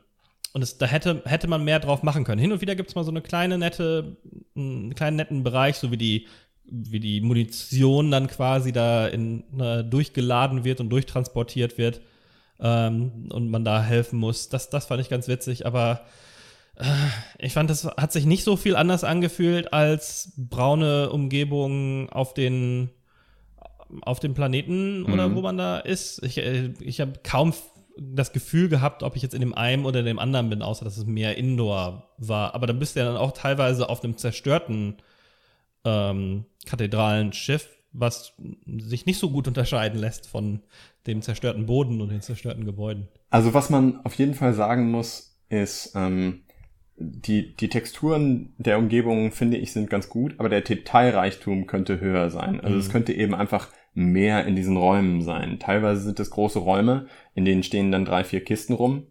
[0.54, 2.40] Und es, da hätte, hätte man mehr drauf machen können.
[2.40, 4.18] Hin und wieder gibt es mal so eine kleine nette,
[4.56, 6.28] einen kleinen netten Bereich, so wie die,
[6.66, 12.02] wie die Munition dann quasi da in, äh, durchgeladen wird und durchtransportiert wird
[12.60, 14.50] ähm, und man da helfen muss.
[14.50, 16.02] Das, das fand ich ganz witzig, aber
[16.76, 16.84] äh,
[17.40, 22.90] ich fand, das hat sich nicht so viel anders angefühlt als braune Umgebung auf den
[24.02, 25.14] auf dem Planeten mhm.
[25.14, 26.24] oder wo man da ist.
[26.24, 27.54] Ich, äh, ich habe kaum
[27.98, 30.98] das Gefühl gehabt, ob ich jetzt in dem einen oder dem anderen bin, außer dass
[30.98, 32.56] es mehr Indoor war.
[32.56, 34.98] Aber dann bist du ja dann auch teilweise auf einem zerstörten
[35.86, 38.34] ähm, Kathedralenschiff, was
[38.66, 40.62] sich nicht so gut unterscheiden lässt von
[41.06, 43.08] dem zerstörten Boden und den zerstörten Gebäuden.
[43.30, 46.44] Also was man auf jeden Fall sagen muss, ist, ähm,
[46.96, 52.30] die, die Texturen der Umgebung, finde ich, sind ganz gut, aber der Detailreichtum könnte höher
[52.30, 52.60] sein.
[52.62, 52.82] Also mhm.
[52.82, 55.60] es könnte eben einfach mehr in diesen Räumen sein.
[55.60, 59.08] Teilweise sind es große Räume, in denen stehen dann drei, vier Kisten rum,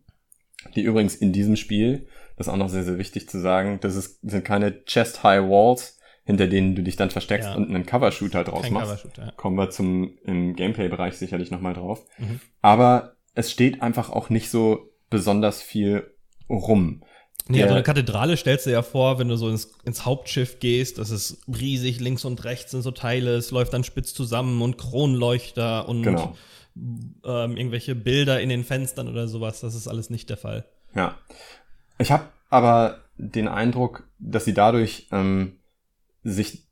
[0.75, 3.95] die übrigens in diesem Spiel, das ist auch noch sehr, sehr wichtig zu sagen, das
[3.95, 7.55] ist, sind keine Chest-High Walls, hinter denen du dich dann versteckst ja.
[7.55, 9.07] und einen Cover-Shooter draus Kein machst.
[9.17, 9.33] Ja.
[9.33, 12.05] Kommen wir zum im Gameplay-Bereich sicherlich nochmal drauf.
[12.19, 12.41] Mhm.
[12.61, 16.15] Aber es steht einfach auch nicht so besonders viel
[16.49, 17.03] rum.
[17.49, 17.65] Nee, ja.
[17.65, 21.11] also eine Kathedrale stellst du ja vor, wenn du so ins, ins Hauptschiff gehst, das
[21.11, 25.89] ist riesig, links und rechts sind so Teile, es läuft dann spitz zusammen und Kronleuchter
[25.89, 26.37] und genau.
[26.77, 29.61] ähm, irgendwelche Bilder in den Fenstern oder sowas.
[29.61, 30.67] Das ist alles nicht der Fall.
[30.95, 31.19] Ja.
[31.99, 35.59] Ich habe aber den Eindruck, dass sie dadurch ähm,
[36.23, 36.69] sich,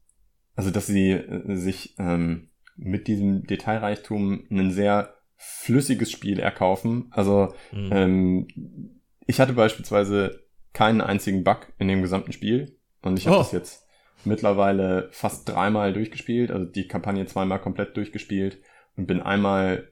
[0.55, 7.09] also dass sie äh, sich ähm, mit diesem Detailreichtum ein sehr flüssiges Spiel erkaufen.
[7.11, 7.91] Also mhm.
[7.93, 10.41] ähm, ich hatte beispielsweise
[10.73, 12.77] keinen einzigen Bug in dem gesamten Spiel.
[13.03, 13.41] Und ich habe oh.
[13.41, 13.87] das jetzt
[14.25, 18.59] mittlerweile fast dreimal durchgespielt, also die Kampagne zweimal komplett durchgespielt
[18.97, 19.91] und bin einmal,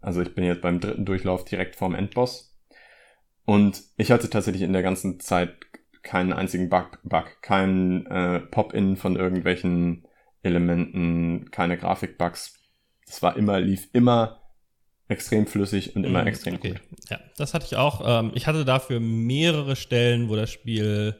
[0.00, 2.56] also ich bin jetzt beim dritten Durchlauf direkt vorm Endboss.
[3.44, 5.56] Und ich hatte tatsächlich in der ganzen Zeit
[6.02, 10.06] keinen einzigen Bug, Bug kein äh, Pop-in von irgendwelchen
[10.42, 12.58] Elementen, keine Grafikbugs.
[13.06, 14.40] Es war immer, lief immer
[15.08, 16.70] extrem flüssig und immer mm, extrem okay.
[16.70, 16.80] gut.
[17.10, 18.02] Ja, das hatte ich auch.
[18.04, 21.16] Ähm, ich hatte dafür mehrere Stellen, wo das Spiel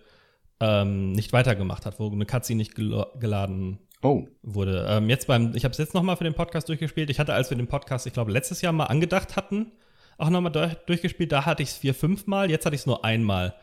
[0.61, 4.27] ähm, nicht weitergemacht hat, wo eine Cutscene nicht gel geladen oh.
[4.43, 4.87] wurde.
[4.89, 7.11] Ähm, jetzt beim, ich habe es jetzt nochmal für den Podcast durchgespielt.
[7.11, 9.73] Ich hatte, als wir den Podcast, ich glaube, letztes Jahr mal angedacht hatten,
[10.19, 11.31] auch nochmal durch, durchgespielt.
[11.31, 12.51] Da hatte ich es vier, fünf Mal.
[12.51, 13.55] Jetzt hatte ich es nur einmal.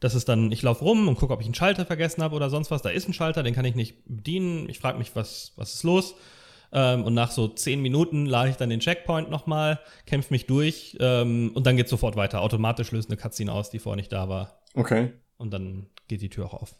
[0.00, 2.48] Das ist dann, ich laufe rum und gucke, ob ich einen Schalter vergessen habe oder
[2.48, 2.80] sonst was.
[2.80, 4.68] Da ist ein Schalter, den kann ich nicht bedienen.
[4.70, 6.14] Ich frage mich, was, was ist los?
[6.72, 10.96] Ähm, und nach so zehn Minuten lade ich dann den Checkpoint nochmal, kämpfe mich durch
[11.00, 12.40] ähm, und dann geht sofort weiter.
[12.42, 14.60] Automatisch löst eine Cutscene aus, die vorher nicht da war.
[14.74, 15.12] Okay.
[15.36, 16.74] Und dann geht die Tür auch auf.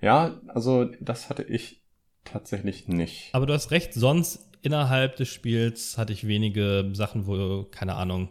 [0.00, 1.82] Ja, also das hatte ich
[2.24, 3.30] tatsächlich nicht.
[3.32, 8.28] Aber du hast recht, sonst innerhalb des Spiels hatte ich wenige Sachen, wo, keine Ahnung,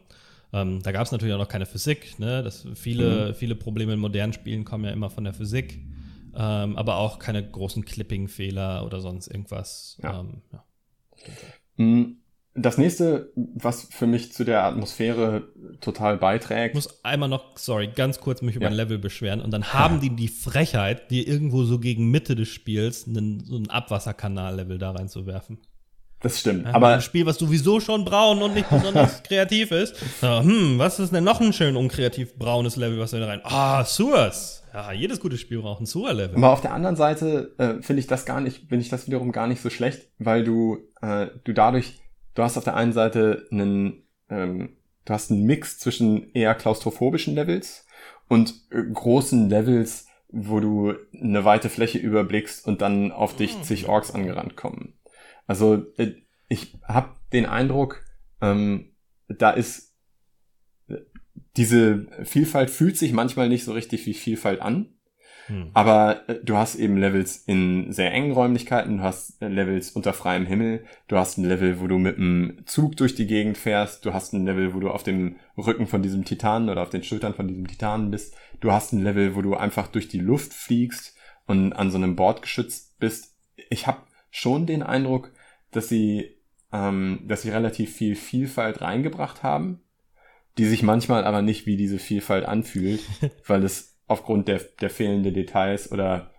[0.52, 2.44] ähm, da gab es natürlich auch noch keine Physik, ne?
[2.44, 3.34] Das, viele, mhm.
[3.34, 5.80] viele Probleme in modernen Spielen kommen ja immer von der Physik.
[6.36, 10.00] Ähm, aber auch keine großen Clipping-Fehler oder sonst irgendwas.
[10.02, 10.20] Ja.
[10.20, 10.64] Ähm, ja.
[11.78, 12.04] Mm,
[12.56, 15.48] das nächste, was für mich zu der Atmosphäre
[15.82, 16.76] total beiträgt.
[16.76, 18.70] Ich muss einmal noch, sorry, ganz kurz mich über ja.
[18.70, 19.42] ein Level beschweren.
[19.42, 23.58] Und dann haben die die Frechheit, dir irgendwo so gegen Mitte des Spiels einen, so
[23.58, 25.60] ein Abwasserkanal-Level da reinzuwerfen.
[26.24, 26.66] Das stimmt.
[26.66, 29.96] Ja, aber ein Spiel, was sowieso schon braun und nicht besonders kreativ ist.
[30.22, 33.42] So, hm, was ist denn noch ein schön unkreativ braunes Level, was wir da rein?
[33.44, 34.64] Ah, Sewers.
[34.74, 36.36] Ja, jedes gute Spiel braucht ein Sewer-Level.
[36.38, 39.32] Aber auf der anderen Seite äh, finde ich das gar nicht, finde ich das wiederum
[39.32, 42.00] gar nicht so schlecht, weil du, äh, du dadurch,
[42.34, 47.36] du hast auf der einen Seite einen, ähm, du hast einen Mix zwischen eher klaustrophobischen
[47.36, 47.86] Levels
[48.30, 53.64] und äh, großen Levels, wo du eine weite Fläche überblickst und dann auf dich Mhm.
[53.64, 54.94] zig Orks angerannt kommen.
[55.48, 56.14] Also äh,
[56.48, 58.04] ich habe den Eindruck,
[58.42, 58.94] ähm,
[59.28, 59.94] da ist
[60.88, 60.98] äh,
[61.58, 64.90] diese Vielfalt fühlt sich manchmal nicht so richtig wie Vielfalt an.
[65.48, 65.72] Hm.
[65.74, 70.46] Aber äh, du hast eben Levels in sehr engen Räumlichkeiten, du hast Levels unter freiem
[70.46, 74.14] Himmel, du hast ein Level, wo du mit einem Zug durch die Gegend fährst, du
[74.14, 77.34] hast ein Level, wo du auf dem Rücken von diesem Titanen oder auf den Schultern
[77.34, 81.16] von diesem Titanen bist, du hast ein Level, wo du einfach durch die Luft fliegst
[81.46, 83.36] und an so einem Board geschützt bist.
[83.70, 84.00] Ich habe
[84.32, 85.33] schon den Eindruck,
[85.76, 86.38] dass sie,
[86.72, 89.82] ähm, dass sie relativ viel Vielfalt reingebracht haben,
[90.58, 93.02] die sich manchmal aber nicht wie diese Vielfalt anfühlt,
[93.48, 96.32] weil es aufgrund der, der fehlenden Details oder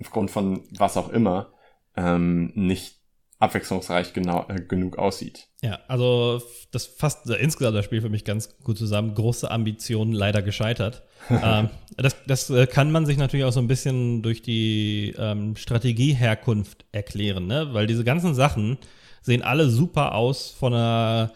[0.00, 1.52] aufgrund von was auch immer
[1.96, 2.99] ähm, nicht
[3.40, 5.48] abwechslungsreich genau, äh, genug aussieht.
[5.62, 9.14] Ja, also das fasst äh, insgesamt das Spiel für mich ganz gut zusammen.
[9.14, 11.02] Große Ambitionen leider gescheitert.
[11.30, 15.56] ähm, das das äh, kann man sich natürlich auch so ein bisschen durch die ähm,
[15.56, 17.68] Strategieherkunft erklären, ne?
[17.72, 18.78] weil diese ganzen Sachen
[19.22, 21.32] sehen alle super aus von einer,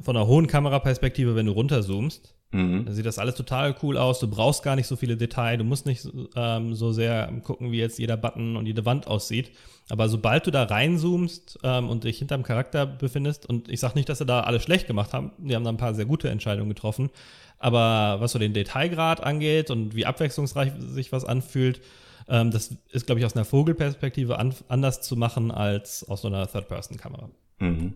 [0.00, 2.34] von einer hohen Kameraperspektive, wenn du runterzoomst.
[2.52, 2.84] Mhm.
[2.86, 4.20] Da sieht das alles total cool aus.
[4.20, 5.58] Du brauchst gar nicht so viele Details.
[5.58, 9.50] Du musst nicht ähm, so sehr gucken, wie jetzt jeder Button und jede Wand aussieht.
[9.88, 14.08] Aber sobald du da reinzoomst ähm, und dich hinterm Charakter befindest, und ich sage nicht,
[14.08, 16.68] dass sie da alles schlecht gemacht haben, die haben da ein paar sehr gute Entscheidungen
[16.68, 17.10] getroffen.
[17.58, 21.80] Aber was so den Detailgrad angeht und wie abwechslungsreich sich was anfühlt,
[22.28, 26.28] ähm, das ist, glaube ich, aus einer Vogelperspektive an, anders zu machen als aus so
[26.28, 27.30] einer Third-Person-Kamera.
[27.58, 27.94] Mhm.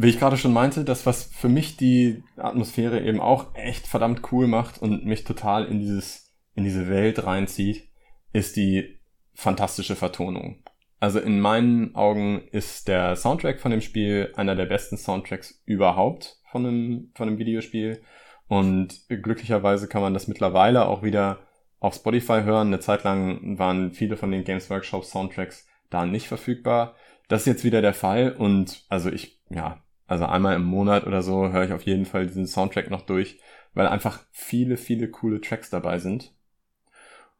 [0.00, 4.22] Wie ich gerade schon meinte, das, was für mich die Atmosphäre eben auch echt verdammt
[4.30, 7.88] cool macht und mich total in dieses, in diese Welt reinzieht,
[8.32, 9.00] ist die
[9.34, 10.62] fantastische Vertonung.
[11.00, 16.36] Also in meinen Augen ist der Soundtrack von dem Spiel einer der besten Soundtracks überhaupt
[16.48, 18.00] von einem, von einem Videospiel.
[18.46, 21.40] Und glücklicherweise kann man das mittlerweile auch wieder
[21.80, 22.68] auf Spotify hören.
[22.68, 26.94] Eine Zeit lang waren viele von den Games Workshop Soundtracks da nicht verfügbar.
[27.26, 31.22] Das ist jetzt wieder der Fall und also ich, ja, also einmal im Monat oder
[31.22, 33.38] so höre ich auf jeden Fall diesen Soundtrack noch durch,
[33.74, 36.32] weil einfach viele, viele coole Tracks dabei sind.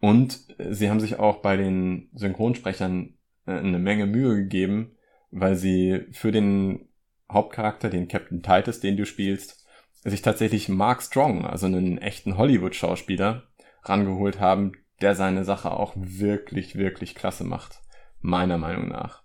[0.00, 3.14] Und sie haben sich auch bei den Synchronsprechern
[3.46, 4.92] äh, eine Menge Mühe gegeben,
[5.30, 6.88] weil sie für den
[7.32, 9.66] Hauptcharakter, den Captain Titus, den du spielst,
[10.04, 13.44] sich tatsächlich Mark Strong, also einen echten Hollywood-Schauspieler,
[13.82, 17.80] rangeholt haben, der seine Sache auch wirklich, wirklich klasse macht.
[18.20, 19.22] Meiner Meinung nach.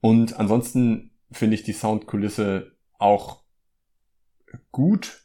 [0.00, 3.42] Und ansonsten finde ich die Soundkulisse auch
[4.72, 5.22] gut,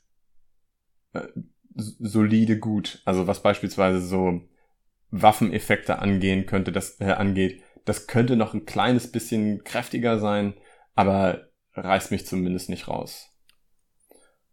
[1.13, 1.28] äh,
[1.76, 3.02] solide gut.
[3.06, 4.41] Also was beispielsweise so
[5.12, 10.56] Waffeneffekte angehen könnte, das äh, angeht, das könnte noch ein kleines bisschen kräftiger sein,
[10.96, 13.30] aber reißt mich zumindest nicht raus.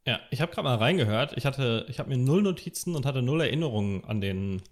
[0.05, 1.37] Ja, ich habe gerade mal reingehört.
[1.37, 4.63] Ich hatte, ich habe mir null Notizen und hatte null Erinnerungen an den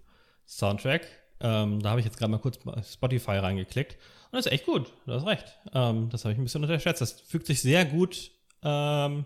[0.45, 1.07] Soundtrack.
[1.43, 2.59] Ähm, da habe ich jetzt gerade mal kurz
[2.91, 3.93] Spotify reingeklickt.
[4.31, 4.91] Und das ist echt gut.
[5.05, 5.57] Du hast recht.
[5.73, 7.01] Ähm, das habe ich ein bisschen unterschätzt.
[7.01, 8.31] Das fügt sich sehr gut
[8.63, 9.25] ähm,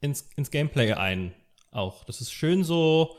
[0.00, 1.34] ins, ins Gameplay ein.
[1.70, 2.04] Auch.
[2.04, 3.16] Das ist schön so,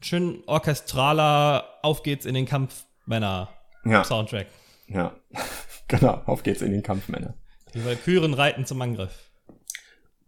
[0.00, 3.50] schön orchestraler Auf geht's in den Kampf Männer
[3.84, 4.46] Ja, Soundtrack.
[4.88, 5.14] ja.
[5.88, 6.22] genau.
[6.26, 7.34] Auf geht's in den Kampf, Männer.
[7.74, 9.30] Die Valkyren reiten zum Angriff.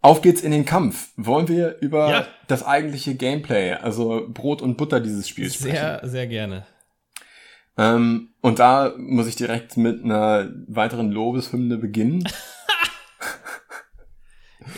[0.02, 1.08] Auf geht's in den Kampf.
[1.16, 2.26] Wollen wir über Ja.
[2.46, 5.72] das eigentliche Gameplay, also Brot und Butter dieses Spiels sprechen?
[5.76, 6.66] Sehr, sehr gerne.
[7.78, 12.24] Ähm, und da muss ich direkt mit einer weiteren Lobeshymne beginnen.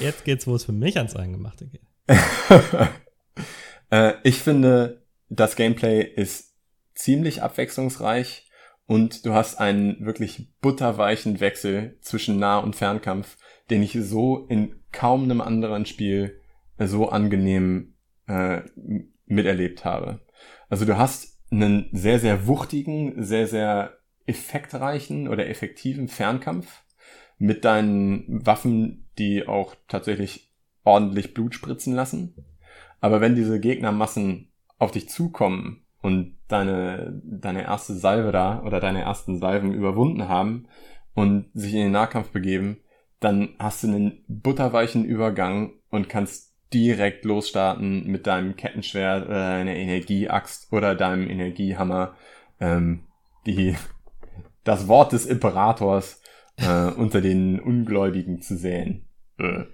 [0.00, 1.87] Jetzt geht's, wo es für mich ans Eingemachte geht.
[3.90, 6.54] äh, ich finde, das Gameplay ist
[6.94, 8.50] ziemlich abwechslungsreich
[8.87, 13.37] und du hast einen wirklich butterweichen Wechsel zwischen Nah- und Fernkampf,
[13.70, 16.40] den ich so in kaum einem anderen Spiel
[16.78, 17.94] so angenehm
[18.26, 18.62] äh,
[19.26, 20.20] miterlebt habe.
[20.68, 26.82] Also du hast einen sehr, sehr wuchtigen, sehr, sehr effektreichen oder effektiven Fernkampf
[27.38, 30.52] mit deinen Waffen, die auch tatsächlich
[30.84, 32.34] ordentlich Blut spritzen lassen.
[33.00, 39.02] Aber wenn diese Gegnermassen auf dich zukommen und deine, deine erste Salve da oder deine
[39.02, 40.66] ersten Salven überwunden haben
[41.14, 42.80] und sich in den Nahkampf begeben,
[43.20, 49.74] dann hast du einen butterweichen Übergang und kannst direkt losstarten mit deinem Kettenschwert oder deiner
[49.74, 52.14] Energieaxt oder deinem Energiehammer,
[52.61, 53.04] ähm,
[53.46, 53.76] die
[54.64, 56.20] das Wort des Imperators
[56.57, 59.07] äh, unter den Ungläubigen zu säen.
[59.38, 59.64] Äh.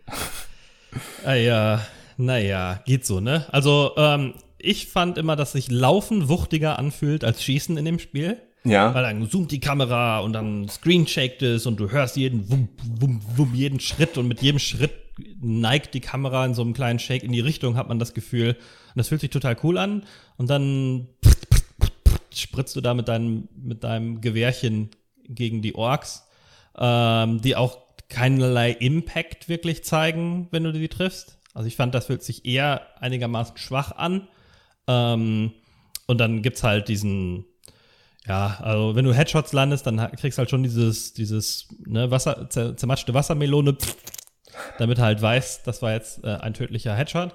[1.25, 1.81] Ah ja,
[2.17, 3.47] naja, geht so, ne?
[3.51, 8.41] Also, ähm, ich fand immer, dass sich Laufen wuchtiger anfühlt als Schießen in dem Spiel.
[8.65, 8.95] Ja.
[8.95, 13.21] Weil dann zoomt die Kamera und dann screenshakt es und du hörst jeden Wum, Wum,
[13.37, 15.04] Wum, jeden Schritt und mit jedem Schritt
[15.41, 18.51] neigt die Kamera in so einem kleinen Shake in die Richtung, hat man das Gefühl.
[18.51, 20.05] Und das fühlt sich total cool an.
[20.37, 21.09] Und dann
[22.33, 24.91] spritzt du da mit deinem, mit deinem Gewehrchen
[25.29, 26.27] gegen die Orks,
[26.77, 31.39] ähm, die auch keinerlei Impact wirklich zeigen, wenn du die triffst.
[31.55, 34.29] Also ich fand, das fühlt sich eher einigermaßen schwach an.
[34.87, 35.53] Ähm,
[36.07, 37.47] und dann gibt's halt diesen,
[38.27, 42.49] ja, also wenn du Headshots landest, dann kriegst du halt schon dieses, dieses ne, Wasser,
[42.51, 43.77] zermatschte Wassermelone,
[44.79, 47.33] damit halt weiß, das war jetzt äh, ein tödlicher Headshot.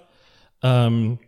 [0.62, 1.20] Ähm,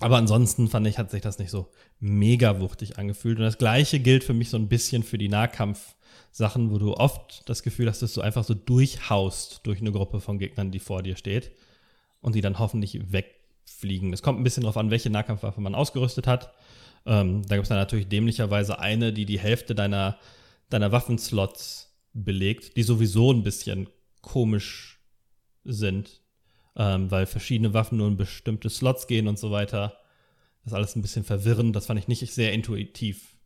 [0.00, 3.38] aber ansonsten fand ich, hat sich das nicht so mega wuchtig angefühlt.
[3.38, 7.48] Und das gleiche gilt für mich so ein bisschen für die Nahkampf-Sachen, wo du oft
[7.48, 11.02] das Gefühl hast, dass du einfach so durchhaust durch eine Gruppe von Gegnern, die vor
[11.02, 11.52] dir steht
[12.22, 14.12] und die dann hoffentlich wegfliegen.
[14.14, 16.54] Es kommt ein bisschen darauf an, welche Nahkampfwaffe man ausgerüstet hat.
[17.04, 20.18] Ähm, da gibt es dann natürlich dämlicherweise eine, die die Hälfte deiner,
[20.70, 23.88] deiner Waffenslots belegt, die sowieso ein bisschen
[24.22, 24.99] komisch
[25.64, 26.20] sind,
[26.76, 29.94] ähm, weil verschiedene Waffen nur in bestimmte Slots gehen und so weiter.
[30.62, 31.74] Das ist alles ein bisschen verwirrend.
[31.74, 33.36] Das fand ich nicht sehr intuitiv.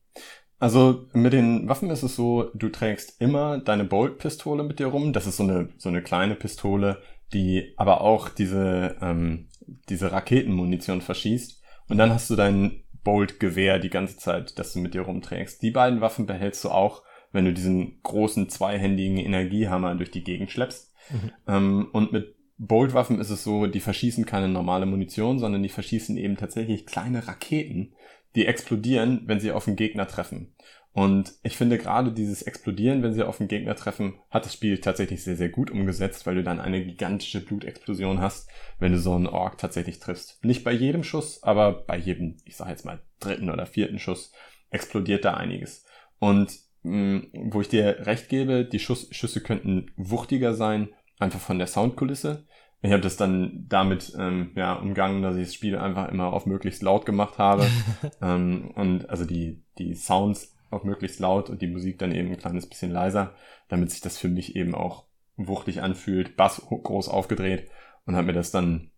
[0.58, 5.12] Also mit den Waffen ist es so, du trägst immer deine Bolt-Pistole mit dir rum.
[5.12, 9.48] Das ist so eine, so eine kleine Pistole, die aber auch diese, ähm,
[9.88, 11.60] diese Raketenmunition verschießt.
[11.88, 15.62] Und dann hast du dein Bolt-Gewehr die ganze Zeit, das du mit dir rumträgst.
[15.62, 20.50] Die beiden Waffen behältst du auch, wenn du diesen großen zweihändigen Energiehammer durch die Gegend
[20.50, 20.93] schleppst.
[21.10, 21.30] Mhm.
[21.46, 26.16] Ähm, und mit Bolt-Waffen ist es so, die verschießen keine normale Munition, sondern die verschießen
[26.16, 27.94] eben tatsächlich kleine Raketen,
[28.36, 30.54] die explodieren, wenn sie auf den Gegner treffen.
[30.92, 34.78] Und ich finde gerade dieses Explodieren, wenn sie auf den Gegner treffen, hat das Spiel
[34.78, 39.12] tatsächlich sehr, sehr gut umgesetzt, weil du dann eine gigantische Blutexplosion hast, wenn du so
[39.12, 40.44] einen Ork tatsächlich triffst.
[40.44, 44.32] Nicht bei jedem Schuss, aber bei jedem, ich sag jetzt mal, dritten oder vierten Schuss
[44.70, 45.84] explodiert da einiges.
[46.20, 46.52] Und
[46.84, 52.44] wo ich dir recht gebe, die Schuss, Schüsse könnten wuchtiger sein, einfach von der Soundkulisse.
[52.82, 56.44] Ich habe das dann damit ähm, ja, umgangen, dass ich das Spiel einfach immer auf
[56.44, 57.66] möglichst laut gemacht habe.
[58.22, 62.36] ähm, und also die, die Sounds auf möglichst laut und die Musik dann eben ein
[62.36, 63.34] kleines bisschen leiser,
[63.68, 67.70] damit sich das für mich eben auch wuchtig anfühlt, Bass groß aufgedreht
[68.04, 68.90] und habe mir das dann,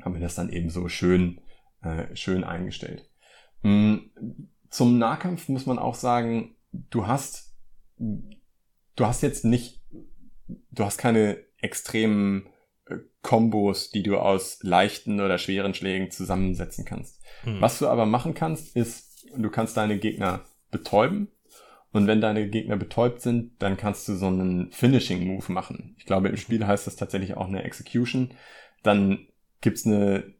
[0.00, 1.40] habe mir das dann eben so schön,
[1.82, 3.08] äh, schön eingestellt.
[3.62, 4.10] Mhm.
[4.68, 7.54] Zum Nahkampf muss man auch sagen, du hast,
[7.98, 9.80] du hast jetzt nicht,
[10.70, 12.46] du hast keine extremen
[12.86, 17.22] äh, Kombos, die du aus leichten oder schweren Schlägen zusammensetzen kannst.
[17.42, 17.60] Hm.
[17.60, 21.28] Was du aber machen kannst, ist, du kannst deine Gegner betäuben.
[21.92, 25.94] Und wenn deine Gegner betäubt sind, dann kannst du so einen Finishing Move machen.
[25.98, 28.30] Ich glaube, im Spiel heißt das tatsächlich auch eine Execution.
[28.82, 29.28] Dann
[29.60, 30.32] gibt's eine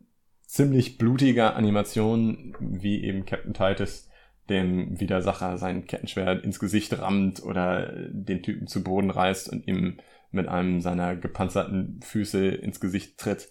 [0.46, 4.08] ziemlich blutige Animation, wie eben Captain Titus
[4.48, 9.98] dem Widersacher sein Kettenschwert ins Gesicht rammt oder den Typen zu Boden reißt und ihm
[10.30, 13.50] mit einem seiner gepanzerten Füße ins Gesicht tritt.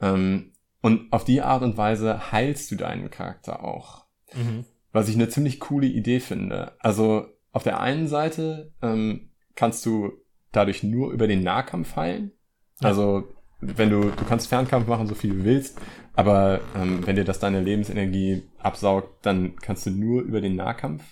[0.00, 4.06] Ähm, und auf die Art und Weise heilst du deinen Charakter auch.
[4.34, 6.72] Mhm was ich eine ziemlich coole Idee finde.
[6.78, 10.12] Also auf der einen Seite ähm, kannst du
[10.52, 12.32] dadurch nur über den Nahkampf heilen.
[12.80, 13.28] Also
[13.60, 15.78] wenn du, du kannst Fernkampf machen, so viel du willst,
[16.14, 21.02] aber ähm, wenn dir das deine Lebensenergie absaugt, dann kannst du nur über den Nahkampf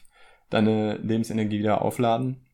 [0.51, 2.47] deine Lebensenergie wieder aufladen.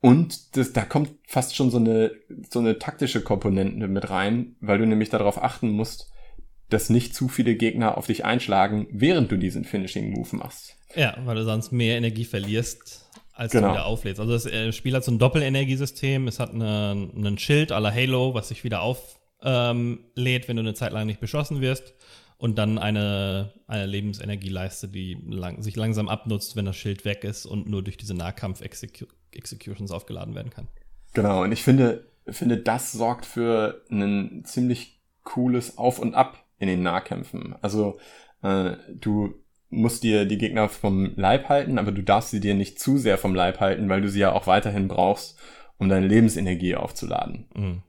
[0.00, 2.12] Und das, da kommt fast schon so eine,
[2.50, 6.12] so eine taktische Komponente mit rein, weil du nämlich darauf achten musst,
[6.70, 10.76] dass nicht zu viele Gegner auf dich einschlagen, während du diesen Finishing Move machst.
[10.94, 13.07] Ja, weil du sonst mehr Energie verlierst,
[13.38, 13.68] als genau.
[13.68, 14.20] du wieder auflädst.
[14.20, 16.26] Also das äh, Spiel hat so ein Doppelenergiesystem.
[16.26, 20.60] Es hat eine, einen Schild à la Halo, was sich wieder auflädt, ähm, wenn du
[20.60, 21.94] eine Zeit lang nicht beschossen wirst.
[22.36, 27.46] Und dann eine, eine Lebensenergieleiste, die lang, sich langsam abnutzt, wenn das Schild weg ist
[27.46, 30.68] und nur durch diese Nahkampf-Executions aufgeladen werden kann.
[31.14, 36.68] Genau, und ich finde, finde, das sorgt für ein ziemlich cooles Auf und Ab in
[36.68, 37.56] den Nahkämpfen.
[37.60, 37.98] Also
[38.42, 39.34] äh, du
[39.70, 43.18] musst dir die Gegner vom Leib halten, aber du darfst sie dir nicht zu sehr
[43.18, 45.38] vom Leib halten, weil du sie ja auch weiterhin brauchst,
[45.78, 47.46] um deine Lebensenergie aufzuladen.
[47.54, 47.82] Mhm.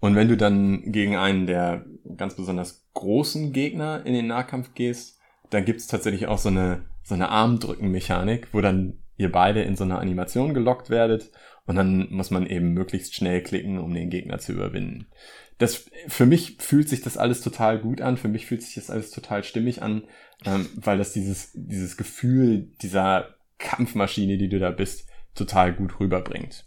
[0.00, 5.18] Und wenn du dann gegen einen der ganz besonders großen Gegner in den Nahkampf gehst,
[5.50, 9.84] dann gibt's tatsächlich auch so eine, so eine Armdrücken-Mechanik, wo dann ihr beide in so
[9.84, 11.30] eine Animation gelockt werdet
[11.66, 15.06] und dann muss man eben möglichst schnell klicken, um den Gegner zu überwinden
[15.58, 18.90] das für mich fühlt sich das alles total gut an, für mich fühlt sich das
[18.90, 20.04] alles total stimmig an,
[20.44, 26.66] ähm, weil das dieses, dieses Gefühl dieser Kampfmaschine, die du da bist, total gut rüberbringt.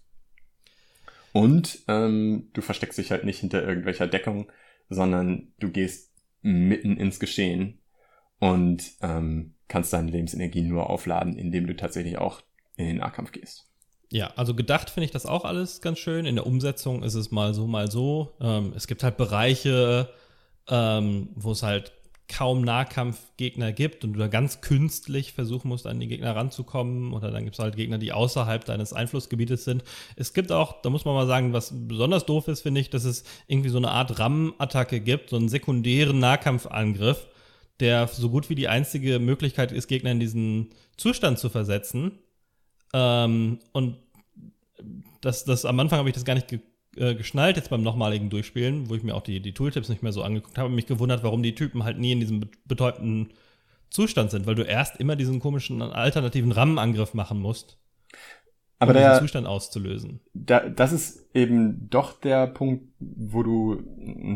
[1.33, 4.51] Und ähm, du versteckst dich halt nicht hinter irgendwelcher Deckung,
[4.89, 7.79] sondern du gehst mitten ins Geschehen
[8.39, 12.41] und ähm, kannst deine Lebensenergie nur aufladen, indem du tatsächlich auch
[12.77, 13.69] in den Nahkampf gehst.
[14.09, 16.25] Ja, also gedacht finde ich das auch alles ganz schön.
[16.25, 18.33] In der Umsetzung ist es mal so, mal so.
[18.39, 20.09] Ähm, es gibt halt Bereiche,
[20.69, 21.91] ähm, wo es halt
[22.29, 27.13] kaum Nahkampfgegner gibt und du da ganz künstlich versuchen musst, an die Gegner ranzukommen.
[27.13, 29.83] Oder dann gibt es halt Gegner, die außerhalb deines Einflussgebietes sind.
[30.15, 33.05] Es gibt auch, da muss man mal sagen, was besonders doof ist, finde ich, dass
[33.05, 37.27] es irgendwie so eine Art RAM-Attacke gibt, so einen sekundären Nahkampfangriff,
[37.79, 42.19] der so gut wie die einzige Möglichkeit ist, Gegner in diesen Zustand zu versetzen.
[42.93, 43.97] Ähm, und
[45.21, 46.59] das, das am Anfang habe ich das gar nicht ge
[46.95, 50.11] äh, geschnallt, jetzt beim nochmaligen Durchspielen, wo ich mir auch die, die Tooltips nicht mehr
[50.11, 53.33] so angeguckt habe, mich gewundert, warum die Typen halt nie in diesem betäubten
[53.89, 57.77] Zustand sind, weil du erst immer diesen komischen alternativen Rammenangriff machen musst.
[58.79, 60.21] Aber um der, diesen Zustand auszulösen.
[60.33, 63.73] Da, das ist eben doch der Punkt, wo du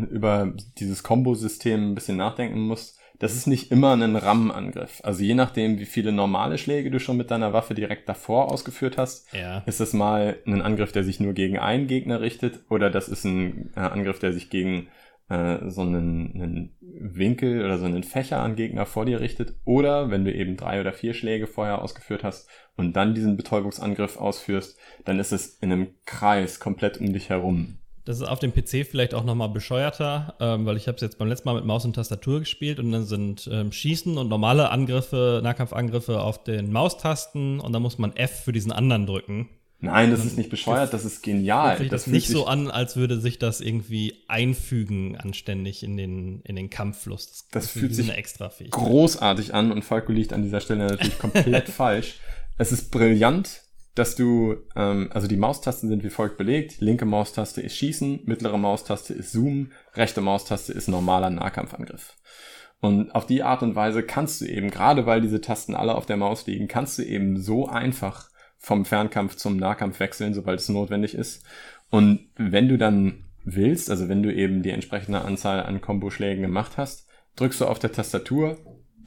[0.10, 5.00] über dieses Kombosystem ein bisschen nachdenken musst das ist nicht immer ein Rammenangriff.
[5.04, 8.98] Also je nachdem, wie viele normale Schläge du schon mit deiner Waffe direkt davor ausgeführt
[8.98, 9.60] hast, ja.
[9.68, 13.24] ist das mal ein Angriff, der sich nur gegen einen Gegner richtet, oder das ist
[13.24, 14.88] ein äh, Angriff, der sich gegen
[15.30, 19.54] äh, so einen, einen Winkel oder so einen Fächer an Gegner vor dir richtet.
[19.66, 24.18] Oder wenn du eben drei oder vier Schläge vorher ausgeführt hast und dann diesen Betäubungsangriff
[24.18, 27.78] ausführst, dann ist es in einem Kreis komplett um dich herum.
[28.06, 31.18] Das ist auf dem PC vielleicht auch nochmal bescheuerter, ähm, weil ich habe es jetzt
[31.18, 34.70] beim letzten Mal mit Maus und Tastatur gespielt und dann sind ähm, Schießen und normale
[34.70, 39.50] Angriffe, Nahkampfangriffe auf den Maustasten und dann muss man F für diesen anderen drücken.
[39.84, 41.78] Nein, das ist nicht bescheuert, das ist genial.
[41.80, 46.56] Das, das nicht so an, als würde sich das irgendwie einfügen anständig in den, in
[46.56, 47.28] den Kampffluss.
[47.32, 51.68] Das, das fühlt sich extra großartig an und Falco liegt an dieser Stelle natürlich komplett
[51.70, 52.20] falsch.
[52.60, 53.64] Es ist brillant,
[53.96, 56.80] dass du, ähm, also die Maustasten sind wie folgt belegt.
[56.80, 62.16] Linke Maustaste ist Schießen, mittlere Maustaste ist Zoom, rechte Maustaste ist normaler Nahkampfangriff.
[62.80, 66.06] Und auf die Art und Weise kannst du eben, gerade weil diese Tasten alle auf
[66.06, 70.70] der Maus liegen, kannst du eben so einfach vom Fernkampf zum Nahkampf wechseln, sobald es
[70.70, 71.44] notwendig ist.
[71.90, 76.78] Und wenn du dann willst, also wenn du eben die entsprechende Anzahl an Komboschlägen gemacht
[76.78, 78.58] hast, drückst du auf der Tastatur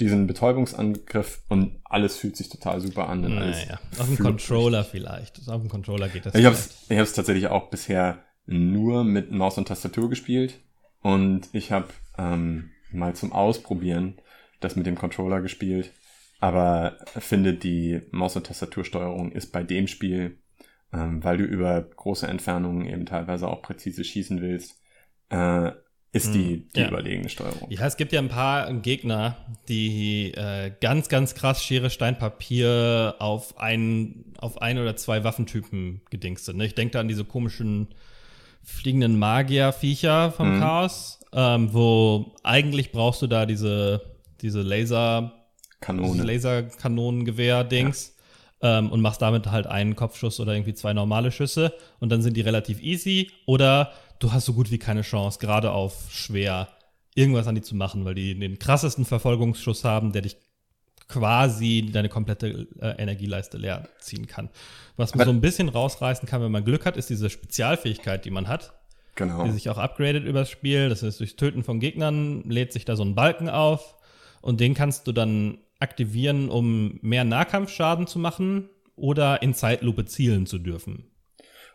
[0.00, 3.24] diesen Betäubungsangriff und alles fühlt sich total super an.
[3.24, 5.00] Und naja, auf dem Controller richtig.
[5.00, 5.48] vielleicht.
[5.48, 6.34] Auf dem Controller geht das.
[6.34, 10.60] Ich habe es ich hab's tatsächlich auch bisher nur mit Maus und Tastatur gespielt
[11.00, 11.88] und ich habe
[12.18, 14.16] ähm, mal zum Ausprobieren
[14.60, 15.92] das mit dem Controller gespielt,
[16.40, 20.38] aber finde die Maus- und Tastatursteuerung ist bei dem Spiel,
[20.92, 24.80] ähm, weil du über große Entfernungen eben teilweise auch präzise schießen willst,
[25.30, 25.72] äh,
[26.14, 26.88] ist die, hm, die ja.
[26.88, 27.70] überlegene Steuerung.
[27.70, 29.36] Ja, es gibt ja ein paar Gegner,
[29.68, 36.02] die äh, ganz, ganz krass Schere, Stein, Papier auf ein, auf ein oder zwei Waffentypen
[36.10, 36.58] gedingst sind.
[36.58, 36.66] Ne?
[36.66, 37.88] Ich denke da an diese komischen
[38.62, 40.60] fliegenden Magier-Viecher vom mhm.
[40.60, 44.00] Chaos, ähm, wo eigentlich brauchst du da diese,
[44.40, 45.32] diese Laser,
[45.80, 46.22] Kanone.
[46.22, 48.13] Laserkanonengewehr-Dings.
[48.64, 52.34] Ähm, und machst damit halt einen Kopfschuss oder irgendwie zwei normale Schüsse und dann sind
[52.34, 53.30] die relativ easy.
[53.44, 56.68] Oder du hast so gut wie keine Chance, gerade auf schwer,
[57.14, 60.38] irgendwas an die zu machen, weil die den krassesten Verfolgungsschuss haben, der dich
[61.08, 64.48] quasi deine komplette äh, Energieleiste leer ziehen kann.
[64.96, 68.30] Was man so ein bisschen rausreißen kann, wenn man Glück hat, ist diese Spezialfähigkeit, die
[68.30, 68.72] man hat.
[69.16, 69.44] Genau.
[69.44, 70.88] Die sich auch upgradet übers Spiel.
[70.88, 73.94] Das ist durchs Töten von Gegnern lädt sich da so ein Balken auf
[74.40, 80.46] und den kannst du dann aktivieren, um mehr Nahkampfschaden zu machen oder in Zeitlupe zielen
[80.46, 81.10] zu dürfen.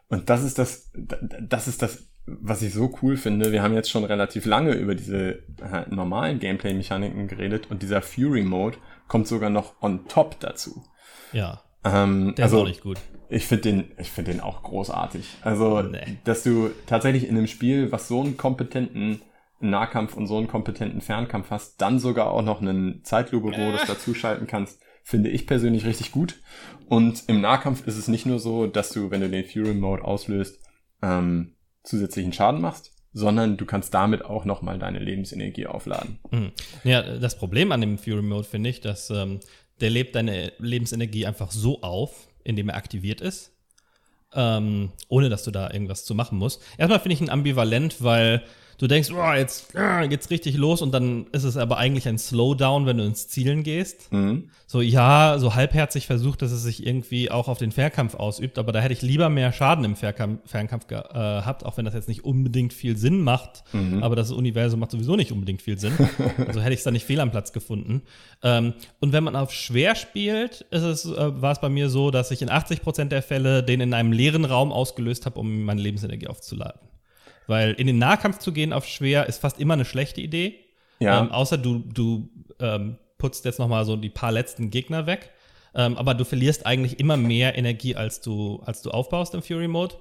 [0.10, 2.10] Und das ist das, das ist das
[2.42, 6.40] was ich so cool finde, wir haben jetzt schon relativ lange über diese äh, normalen
[6.40, 10.84] Gameplay-Mechaniken geredet und dieser Fury-Mode kommt sogar noch on top dazu.
[11.32, 11.62] Ja.
[11.84, 12.98] Ähm, der also, ist auch nicht gut.
[13.30, 15.38] Ich finde den, ich finde den auch großartig.
[15.42, 16.18] Also, nee.
[16.24, 19.22] dass du tatsächlich in einem Spiel, was so einen kompetenten
[19.60, 23.88] Nahkampf und so einen kompetenten Fernkampf hast, dann sogar auch noch einen Zeitlupe-Modus äh.
[23.88, 26.40] dazuschalten kannst, finde ich persönlich richtig gut.
[26.88, 30.60] Und im Nahkampf ist es nicht nur so, dass du, wenn du den Fury-Mode auslöst,
[31.02, 36.20] ähm, zusätzlichen Schaden machst, sondern du kannst damit auch nochmal deine Lebensenergie aufladen.
[36.32, 36.52] Mhm.
[36.84, 39.40] Ja, das Problem an dem Fury Mode finde ich, dass ähm,
[39.82, 43.52] der lebt deine Lebensenergie einfach so auf, indem er aktiviert ist,
[44.34, 46.62] ähm, ohne dass du da irgendwas zu machen musst.
[46.78, 48.44] Erstmal finde ich ihn ambivalent, weil
[48.80, 52.18] du denkst, oh, jetzt äh, geht's richtig los und dann ist es aber eigentlich ein
[52.18, 54.12] Slowdown, wenn du ins Zielen gehst.
[54.12, 54.50] Mhm.
[54.66, 58.72] So, ja, so halbherzig versucht, dass es sich irgendwie auch auf den Fernkampf ausübt, aber
[58.72, 62.08] da hätte ich lieber mehr Schaden im Fernkampf, Fernkampf gehabt, äh, auch wenn das jetzt
[62.08, 64.02] nicht unbedingt viel Sinn macht, mhm.
[64.02, 65.94] aber das Universum macht sowieso nicht unbedingt viel Sinn.
[66.48, 68.02] also hätte ich es da nicht fehl am Platz gefunden.
[68.44, 72.12] Ähm, und wenn man auf schwer spielt, ist es, äh, war es bei mir so,
[72.12, 75.82] dass ich in 80% der Fälle den in einem leeren Raum ausgelöst habe, um meine
[75.82, 76.89] Lebensenergie aufzuladen.
[77.50, 80.60] Weil in den Nahkampf zu gehen auf schwer ist fast immer eine schlechte Idee.
[81.00, 81.20] Ja.
[81.20, 82.30] Ähm, außer du, du
[82.60, 85.32] ähm, putzt jetzt noch mal so die paar letzten Gegner weg.
[85.74, 89.68] Ähm, aber du verlierst eigentlich immer mehr Energie, als du, als du aufbaust im Fury
[89.68, 89.96] Mode.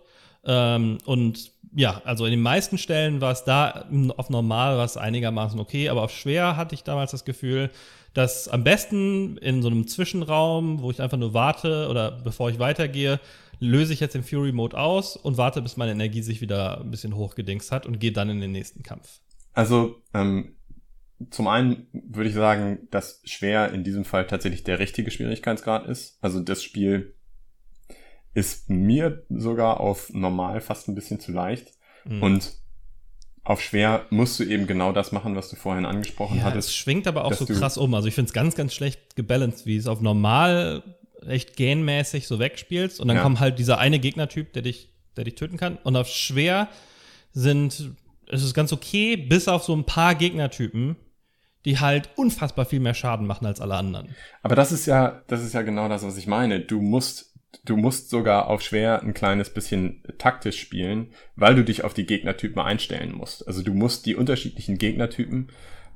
[0.45, 3.87] Ähm, und ja, also in den meisten Stellen war es da
[4.17, 7.71] auf normal war es einigermaßen okay, aber auf schwer hatte ich damals das Gefühl,
[8.15, 12.59] dass am besten in so einem Zwischenraum, wo ich einfach nur warte oder bevor ich
[12.59, 13.21] weitergehe,
[13.61, 16.91] löse ich jetzt den Fury Mode aus und warte, bis meine Energie sich wieder ein
[16.91, 19.21] bisschen hochgedingst hat und gehe dann in den nächsten Kampf.
[19.53, 20.57] Also, ähm,
[21.31, 26.19] zum einen würde ich sagen, dass schwer in diesem Fall tatsächlich der richtige Schwierigkeitsgrad ist.
[26.21, 27.15] Also das Spiel
[28.35, 31.73] ist mir sogar auf normal fast ein bisschen zu leicht.
[32.05, 32.23] Mhm.
[32.23, 32.53] Und
[33.43, 36.69] auf schwer musst du eben genau das machen, was du vorhin angesprochen ja, hattest.
[36.69, 37.95] Es schwingt aber auch so krass um.
[37.95, 40.83] Also ich finde es ganz, ganz schlecht gebalanced, wie es auf normal
[41.27, 43.23] echt genmäßig so wegspielst und dann ja.
[43.23, 45.79] kommt halt dieser eine Gegnertyp, der dich, der dich töten kann.
[45.83, 46.69] Und auf schwer
[47.33, 47.93] sind,
[48.27, 50.97] es ist ganz okay, bis auf so ein paar Gegnertypen,
[51.65, 54.15] die halt unfassbar viel mehr Schaden machen als alle anderen.
[54.43, 56.61] Aber das ist ja, das ist ja genau das, was ich meine.
[56.61, 61.85] Du musst, du musst sogar auf schwer ein kleines bisschen taktisch spielen, weil du dich
[61.85, 63.47] auf die Gegnertypen einstellen musst.
[63.47, 65.51] Also du musst die unterschiedlichen Gegnertypen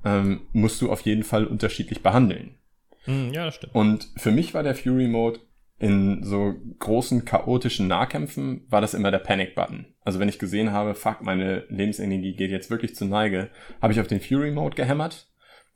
[0.05, 2.57] ähm, musst du auf jeden Fall unterschiedlich behandeln.
[3.05, 3.75] Hm, ja, das stimmt.
[3.75, 5.41] Und für mich war der Fury Mode
[5.79, 9.87] in so großen chaotischen Nahkämpfen war das immer der Panic Button.
[10.03, 13.51] Also wenn ich gesehen habe, fuck, meine Lebensenergie geht jetzt wirklich zur Neige,
[13.81, 15.29] habe ich auf den Fury Mode gehämmert,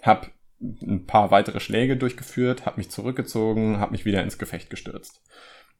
[0.03, 0.29] habe
[0.61, 5.22] ein paar weitere Schläge durchgeführt, habe mich zurückgezogen, habe mich wieder ins Gefecht gestürzt.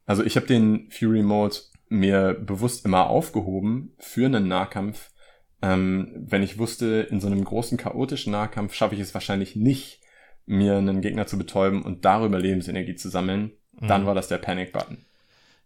[0.05, 1.55] Also ich habe den Fury Mode
[1.87, 5.11] mir bewusst immer aufgehoben für einen Nahkampf,
[5.61, 10.01] ähm, wenn ich wusste, in so einem großen chaotischen Nahkampf schaffe ich es wahrscheinlich nicht,
[10.47, 13.87] mir einen Gegner zu betäuben und darüber Lebensenergie zu sammeln, mhm.
[13.87, 15.05] dann war das der Panic-Button.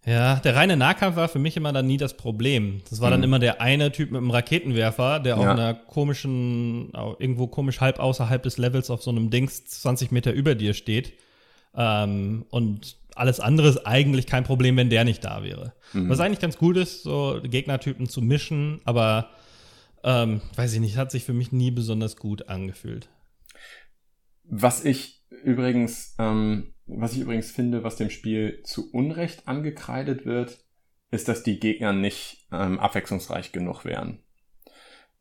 [0.06, 2.82] Ja, der reine Nahkampf war für mich immer dann nie das Problem.
[2.90, 3.14] Das war mhm.
[3.14, 5.40] dann immer der eine Typ mit einem Raketenwerfer, der ja.
[5.40, 10.34] auf einer komischen, irgendwo komisch halb außerhalb des Levels auf so einem Dings 20 Meter
[10.34, 11.14] über dir steht.
[11.76, 15.74] Ähm, und alles andere ist eigentlich kein Problem, wenn der nicht da wäre.
[15.94, 16.10] Mhm.
[16.10, 19.30] Was eigentlich ganz gut ist, so Gegnertypen zu mischen, aber
[20.04, 23.08] ähm, weiß ich nicht, hat sich für mich nie besonders gut angefühlt.
[24.44, 30.64] Was ich übrigens, ähm, was ich übrigens finde, was dem Spiel zu Unrecht angekreidet wird,
[31.12, 34.20] ist, dass die Gegner nicht ähm, abwechslungsreich genug wären.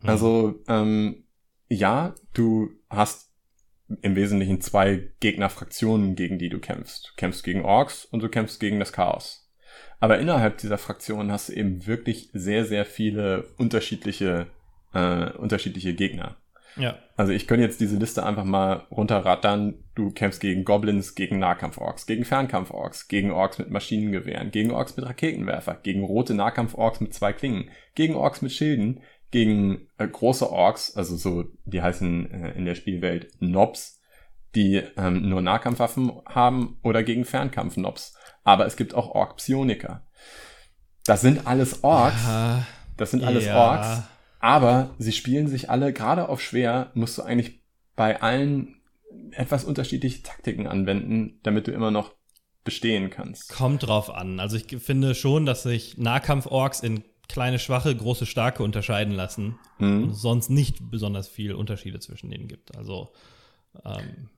[0.00, 0.08] Mhm.
[0.08, 1.24] Also, ähm,
[1.68, 3.30] ja, du hast
[4.02, 7.08] im Wesentlichen zwei Gegnerfraktionen, gegen die du kämpfst.
[7.10, 9.50] Du kämpfst gegen Orks und du kämpfst gegen das Chaos.
[9.98, 14.46] Aber innerhalb dieser Fraktionen hast du eben wirklich sehr, sehr viele unterschiedliche,
[14.94, 16.36] äh, unterschiedliche Gegner.
[16.76, 16.98] Ja.
[17.16, 19.74] Also ich könnte jetzt diese Liste einfach mal runterrattern.
[19.94, 25.06] Du kämpfst gegen Goblins, gegen Nahkampf-Orks, gegen Fernkampf-Orks, gegen Orks mit Maschinengewehren, gegen Orks mit
[25.06, 30.96] Raketenwerfer, gegen rote Nahkampf-Orks mit zwei Klingen, gegen Orks mit Schilden, gegen äh, große Orks,
[30.96, 34.00] also so, die heißen äh, in der Spielwelt Nobs,
[34.54, 38.16] die ähm, nur Nahkampfwaffen haben, oder gegen Fernkampf-Nobs.
[38.42, 40.06] Aber es gibt auch Ork-Psioniker.
[41.04, 42.16] Das sind alles Orks.
[42.96, 43.56] Das sind alles ja.
[43.56, 44.02] Orks
[44.40, 47.60] aber sie spielen sich alle, gerade auf schwer, musst du eigentlich
[47.94, 48.76] bei allen
[49.32, 52.14] etwas unterschiedliche Taktiken anwenden, damit du immer noch
[52.64, 53.50] bestehen kannst.
[53.50, 54.40] Kommt drauf an.
[54.40, 59.58] Also ich finde schon, dass sich Nahkampf-Orks in kleine, schwache, große, starke unterscheiden lassen.
[59.78, 62.76] Und sonst nicht besonders viel Unterschiede zwischen denen gibt.
[62.76, 63.12] Also
[63.84, 64.28] ähm,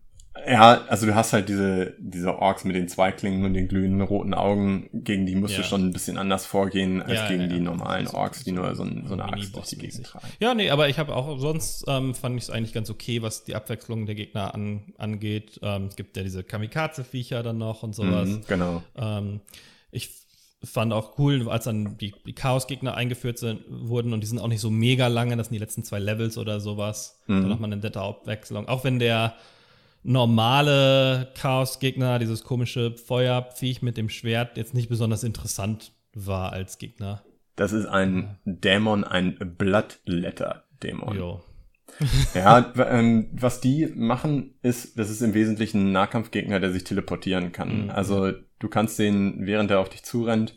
[0.47, 4.33] ja, also du hast halt diese, diese Orks mit den Zweiklingen und den glühenden roten
[4.33, 5.61] Augen, gegen die musst ja.
[5.61, 8.75] du schon ein bisschen anders vorgehen als ja, gegen ja, die normalen Orks, die nur
[8.75, 10.27] so, ein, so eine Axt durch die Gegend tragen.
[10.41, 13.45] Ja, nee, aber ich habe auch sonst ähm, fand ich es eigentlich ganz okay, was
[13.45, 15.61] die Abwechslung der Gegner an, angeht.
[15.63, 18.29] Ähm, es gibt ja diese Kamikaze-Viecher dann noch und sowas.
[18.29, 18.83] Mhm, genau.
[18.97, 19.41] Ähm,
[19.91, 20.11] ich
[20.65, 24.49] fand auch cool, als dann die, die Chaos-Gegner eingeführt sind, wurden und die sind auch
[24.49, 27.21] nicht so mega lange, das sind die letzten zwei Levels oder sowas.
[27.27, 27.41] Mhm.
[27.43, 28.67] Dann nochmal eine nette Abwechslung.
[28.69, 29.35] Auch wenn der
[30.03, 37.23] normale Chaos-Gegner, dieses komische Feuerviech mit dem Schwert, jetzt nicht besonders interessant war als Gegner.
[37.57, 41.17] Das ist ein Dämon, ein Bloodletter-Dämon.
[41.17, 41.45] Jo.
[42.35, 47.53] ja, ähm, was die machen, ist, das ist im Wesentlichen ein Nahkampfgegner, der sich teleportieren
[47.53, 47.85] kann.
[47.85, 47.91] Mhm.
[47.91, 50.57] Also du kannst den, während er auf dich zurennt,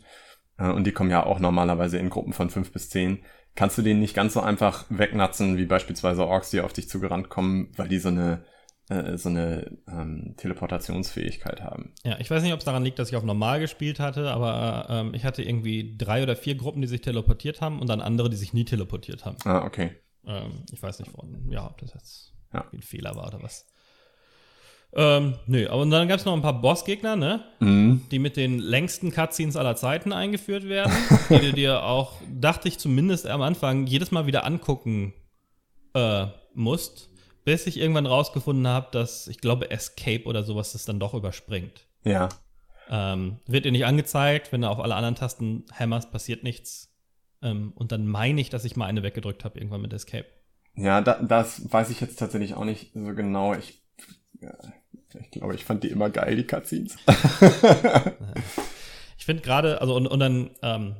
[0.58, 3.22] äh, und die kommen ja auch normalerweise in Gruppen von fünf bis zehn,
[3.54, 7.28] kannst du den nicht ganz so einfach wegnatzen, wie beispielsweise Orks, die auf dich zugerannt
[7.28, 8.44] kommen, weil die so eine
[8.88, 11.92] äh, so eine ähm, Teleportationsfähigkeit haben.
[12.04, 14.86] Ja, ich weiß nicht, ob es daran liegt, dass ich auf normal gespielt hatte, aber
[14.88, 18.30] ähm, ich hatte irgendwie drei oder vier Gruppen, die sich teleportiert haben und dann andere,
[18.30, 19.36] die sich nie teleportiert haben.
[19.44, 19.90] Ah, okay.
[20.24, 22.64] Ähm, ich weiß nicht, von, ja, ob das jetzt ja.
[22.72, 23.66] ein Fehler war oder was.
[24.92, 27.44] Ähm, nö, aber dann gab es noch ein paar Bossgegner, ne?
[27.58, 28.02] Mhm.
[28.10, 30.92] Die mit den längsten Cutscenes aller Zeiten eingeführt werden,
[31.28, 35.12] die du dir auch, dachte ich zumindest am Anfang, jedes Mal wieder angucken
[35.94, 37.10] äh, musst
[37.46, 41.86] bis ich irgendwann rausgefunden habe, dass ich glaube Escape oder sowas das dann doch überspringt.
[42.02, 42.28] Ja.
[42.90, 46.92] Ähm, wird dir nicht angezeigt, wenn du auf alle anderen Tasten hämmerst, passiert nichts.
[47.42, 50.26] Ähm, und dann meine ich, dass ich mal eine weggedrückt habe irgendwann mit Escape.
[50.74, 53.54] Ja, da, das weiß ich jetzt tatsächlich auch nicht so genau.
[53.54, 53.80] Ich,
[54.40, 54.52] ja,
[55.14, 56.96] ich glaube, ich fand die immer geil, die Cutscenes.
[59.18, 60.96] ich finde gerade, also und, und dann ähm,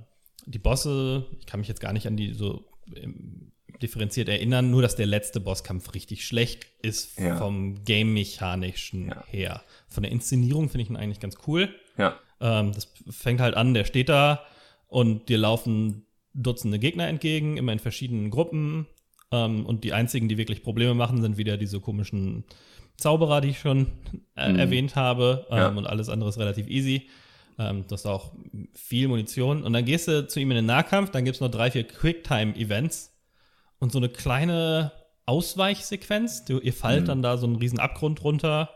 [0.47, 3.51] die Bosse, ich kann mich jetzt gar nicht an die so im,
[3.83, 7.37] differenziert erinnern, nur dass der letzte Bosskampf richtig schlecht ist ja.
[7.37, 9.24] vom Game-Mechanischen ja.
[9.29, 9.62] her.
[9.89, 11.68] Von der Inszenierung finde ich ihn eigentlich ganz cool.
[11.99, 12.18] Ja.
[12.41, 14.45] Ähm, das fängt halt an, der steht da
[14.89, 18.87] und dir laufen Dutzende Gegner entgegen, immer in verschiedenen Gruppen.
[19.33, 22.45] Ähm, und die einzigen, die wirklich Probleme machen, sind wieder diese komischen
[22.97, 23.93] Zauberer, die ich schon
[24.37, 24.59] äh, mhm.
[24.59, 25.47] erwähnt habe.
[25.51, 25.68] Ähm, ja.
[25.68, 27.09] Und alles andere ist relativ easy.
[27.59, 28.33] Ähm, das ist auch
[28.74, 29.62] viel Munition.
[29.62, 31.85] Und dann gehst du zu ihm in den Nahkampf, dann gibt es noch drei, vier
[31.85, 33.16] Quicktime-Events
[33.79, 34.93] und so eine kleine
[35.27, 36.45] Ausweichsequenz.
[36.49, 37.07] Ihr fallt mhm.
[37.07, 38.70] dann da so einen riesen Abgrund runter.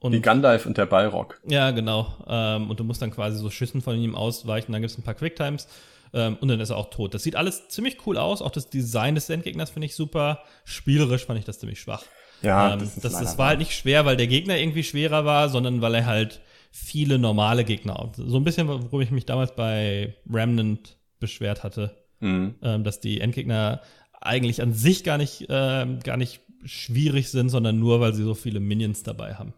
[0.00, 1.40] Und, Wie Gandalf und der Balrog.
[1.46, 2.14] Ja, genau.
[2.28, 4.72] Ähm, und du musst dann quasi so Schüssen von ihm ausweichen.
[4.72, 5.66] Dann gibt es ein paar Quicktimes.
[6.12, 7.14] Ähm, und dann ist er auch tot.
[7.14, 8.40] Das sieht alles ziemlich cool aus.
[8.40, 10.42] Auch das Design des Endgegners finde ich super.
[10.64, 12.04] Spielerisch fand ich das ziemlich schwach.
[12.42, 15.48] Ja, ähm, das, das, das war halt nicht schwer, weil der Gegner irgendwie schwerer war,
[15.48, 18.12] sondern weil er halt viele normale Gegner.
[18.16, 21.96] So ein bisschen, worüber ich mich damals bei Remnant beschwert hatte.
[22.20, 22.56] Mhm.
[22.62, 23.80] Ähm, dass die Endgegner
[24.20, 28.34] eigentlich an sich gar nicht, äh, gar nicht schwierig sind, sondern nur, weil sie so
[28.34, 29.54] viele Minions dabei haben.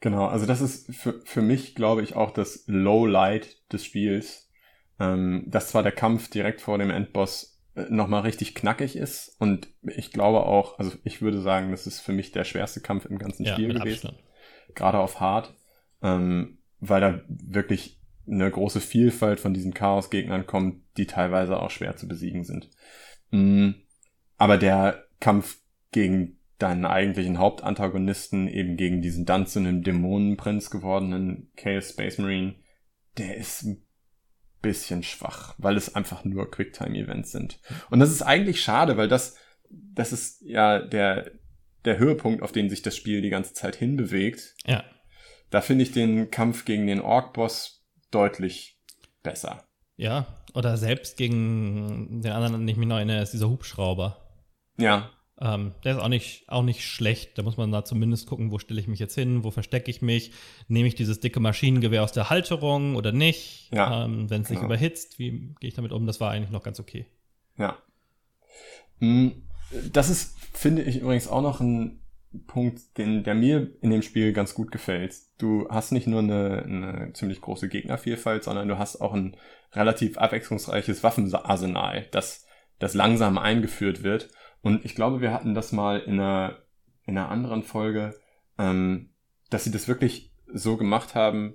[0.00, 4.48] Genau, also das ist für, für mich, glaube ich, auch das Low-Light des Spiels.
[4.98, 9.68] Ähm, dass zwar der Kampf direkt vor dem Endboss äh, nochmal richtig knackig ist und
[9.82, 13.18] ich glaube auch, also ich würde sagen, das ist für mich der schwerste Kampf im
[13.18, 14.08] ganzen ja, Spiel gewesen.
[14.08, 14.18] Abstand.
[14.74, 15.54] Gerade auf Hard,
[16.02, 17.98] ähm, weil da wirklich
[18.28, 22.68] eine große Vielfalt von diesen Chaos-Gegnern kommt, die teilweise auch schwer zu besiegen sind.
[23.30, 23.76] Mhm.
[24.40, 25.58] Aber der Kampf
[25.92, 32.54] gegen deinen eigentlichen Hauptantagonisten, eben gegen diesen dann zu einem Dämonenprinz gewordenen Chaos Space Marine,
[33.18, 33.86] der ist ein
[34.62, 37.60] bisschen schwach, weil es einfach nur Quicktime-Events sind.
[37.90, 39.36] Und das ist eigentlich schade, weil das,
[39.68, 41.32] das ist ja der,
[41.84, 44.54] der Höhepunkt, auf den sich das Spiel die ganze Zeit hinbewegt.
[44.64, 44.84] Ja.
[45.50, 48.80] Da finde ich den Kampf gegen den Ork-Boss deutlich
[49.22, 49.64] besser.
[49.96, 54.29] Ja, oder selbst gegen den anderen, den ich mich noch erinnere, ist dieser Hubschrauber.
[54.80, 55.10] Ja.
[55.40, 57.38] Ähm, der ist auch nicht, auch nicht schlecht.
[57.38, 60.02] Da muss man da zumindest gucken, wo stelle ich mich jetzt hin, wo verstecke ich
[60.02, 60.32] mich,
[60.68, 63.70] nehme ich dieses dicke Maschinengewehr aus der Halterung oder nicht.
[63.72, 64.66] Ja, ähm, Wenn es sich genau.
[64.66, 66.06] überhitzt, wie gehe ich damit um?
[66.06, 67.06] Das war eigentlich noch ganz okay.
[67.56, 67.78] Ja.
[68.98, 69.42] Hm,
[69.92, 72.00] das ist, finde ich übrigens auch noch ein
[72.46, 75.14] Punkt, den, der mir in dem Spiel ganz gut gefällt.
[75.38, 79.36] Du hast nicht nur eine, eine ziemlich große Gegnervielfalt, sondern du hast auch ein
[79.72, 82.46] relativ abwechslungsreiches Waffenarsenal, das,
[82.78, 84.28] das langsam eingeführt wird
[84.62, 86.58] und ich glaube, wir hatten das mal in einer,
[87.06, 88.14] in einer anderen Folge,
[88.58, 89.10] ähm,
[89.48, 91.54] dass sie das wirklich so gemacht haben,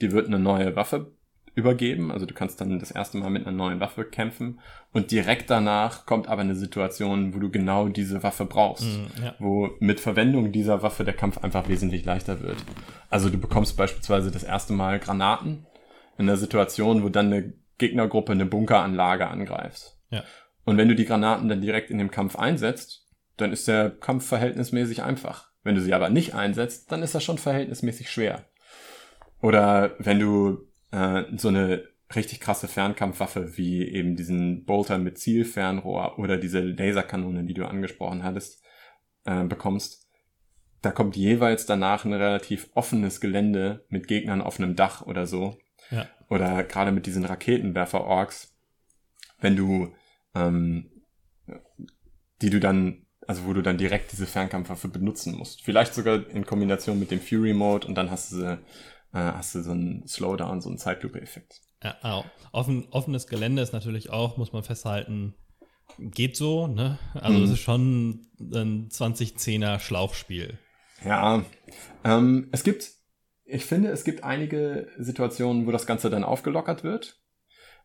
[0.00, 1.12] die wird eine neue Waffe
[1.54, 2.10] übergeben.
[2.10, 4.60] Also du kannst dann das erste Mal mit einer neuen Waffe kämpfen
[4.92, 9.34] und direkt danach kommt aber eine Situation, wo du genau diese Waffe brauchst, mm, ja.
[9.38, 12.56] wo mit Verwendung dieser Waffe der Kampf einfach wesentlich leichter wird.
[13.08, 15.66] Also du bekommst beispielsweise das erste Mal Granaten
[16.18, 19.96] in einer Situation, wo dann eine Gegnergruppe eine Bunkeranlage angreift.
[20.10, 20.22] Ja.
[20.64, 23.06] Und wenn du die Granaten dann direkt in dem Kampf einsetzt,
[23.36, 25.50] dann ist der Kampf verhältnismäßig einfach.
[25.62, 28.44] Wenn du sie aber nicht einsetzt, dann ist das schon verhältnismäßig schwer.
[29.40, 31.84] Oder wenn du äh, so eine
[32.14, 38.22] richtig krasse Fernkampfwaffe wie eben diesen Bolter mit Zielfernrohr oder diese Laserkanone, die du angesprochen
[38.22, 38.62] hattest,
[39.24, 40.08] äh, bekommst,
[40.82, 45.56] da kommt jeweils danach ein relativ offenes Gelände mit Gegnern auf einem Dach oder so.
[45.90, 46.06] Ja.
[46.28, 48.54] Oder gerade mit diesen Raketenwerfer-Orks.
[49.40, 49.94] Wenn du
[50.34, 50.90] ähm,
[52.42, 55.62] die du dann, also wo du dann direkt diese Fernkampfwaffe benutzen musst.
[55.62, 58.58] Vielleicht sogar in Kombination mit dem Fury Mode und dann hast du, äh,
[59.12, 61.60] hast du so einen Slowdown, so einen Zeitlupe-Effekt.
[61.82, 62.24] Ja, auch.
[62.52, 65.34] Offen, offenes Gelände ist natürlich auch, muss man festhalten,
[65.98, 66.98] geht so, ne?
[67.14, 67.54] Also es mhm.
[67.54, 68.10] ist schon
[68.40, 70.58] ein 2010er Schlauchspiel.
[71.04, 71.44] Ja,
[72.04, 72.90] ähm, es gibt,
[73.44, 77.20] ich finde, es gibt einige Situationen, wo das Ganze dann aufgelockert wird.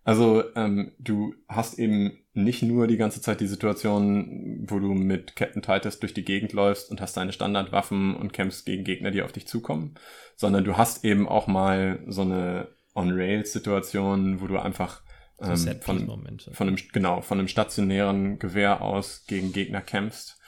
[0.04, 5.36] Also ähm, du hast eben nicht nur die ganze Zeit die Situation, wo du mit
[5.36, 9.22] Captain Titus durch die Gegend läufst und hast deine Standardwaffen und kämpfst gegen Gegner, die
[9.22, 9.96] auf dich zukommen,
[10.36, 15.02] sondern du hast eben auch mal so eine On-Rails-Situation, wo du einfach
[15.42, 20.40] ähm, von, von einem genau von einem stationären Gewehr aus gegen Gegner kämpfst.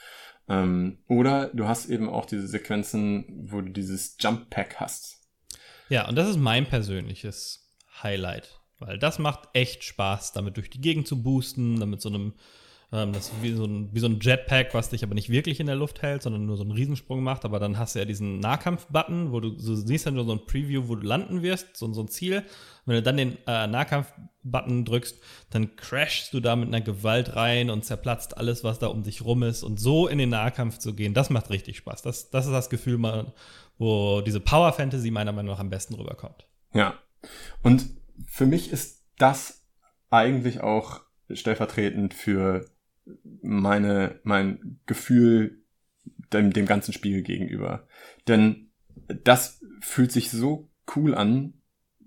[0.48, 5.20] Ähm, oder du hast eben auch diese Sequenzen, wo du dieses Jump Pack hast.
[5.88, 7.70] Ja, und das ist mein persönliches
[8.02, 12.34] Highlight weil das macht echt Spaß, damit durch die Gegend zu boosten, damit so einem,
[12.92, 15.66] ähm, das wie so, ein, wie so ein Jetpack, was dich aber nicht wirklich in
[15.66, 17.44] der Luft hält, sondern nur so einen Riesensprung macht.
[17.44, 20.88] Aber dann hast du ja diesen Nahkampf-Button, wo du so siehst dann so ein Preview,
[20.88, 22.38] wo du landen wirst, so, so ein Ziel.
[22.38, 22.44] Und
[22.86, 25.18] wenn du dann den äh, Nahkampf-Button drückst,
[25.50, 29.24] dann crashst du da mit einer Gewalt rein und zerplatzt alles, was da um dich
[29.24, 29.62] rum ist.
[29.62, 32.02] Und so in den Nahkampf zu gehen, das macht richtig Spaß.
[32.02, 33.00] Das, das ist das Gefühl,
[33.78, 36.46] wo diese Power Fantasy meiner Meinung nach am besten rüberkommt.
[36.74, 36.94] Ja.
[37.62, 37.86] Und
[38.26, 39.64] für mich ist das
[40.10, 41.00] eigentlich auch
[41.30, 42.66] stellvertretend für
[43.42, 45.62] meine, mein Gefühl
[46.32, 47.86] dem, dem ganzen Spiel gegenüber.
[48.28, 48.70] Denn
[49.24, 51.54] das fühlt sich so cool an,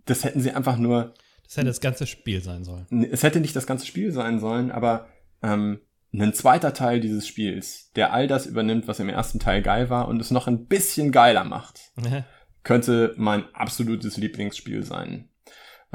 [0.05, 1.13] das hätten sie einfach nur.
[1.43, 2.87] Das hätte das ganze Spiel sein sollen.
[3.11, 5.07] Es hätte nicht das ganze Spiel sein sollen, aber
[5.41, 5.79] ähm,
[6.13, 10.07] ein zweiter Teil dieses Spiels, der all das übernimmt, was im ersten Teil geil war
[10.07, 11.91] und es noch ein bisschen geiler macht,
[12.63, 15.29] könnte mein absolutes Lieblingsspiel sein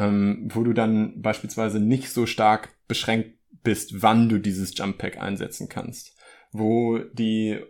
[0.00, 5.20] ähm, wo du dann beispielsweise nicht so stark beschränkt bist, wann du dieses Jump Pack
[5.20, 6.16] einsetzen kannst,
[6.52, 7.60] wo die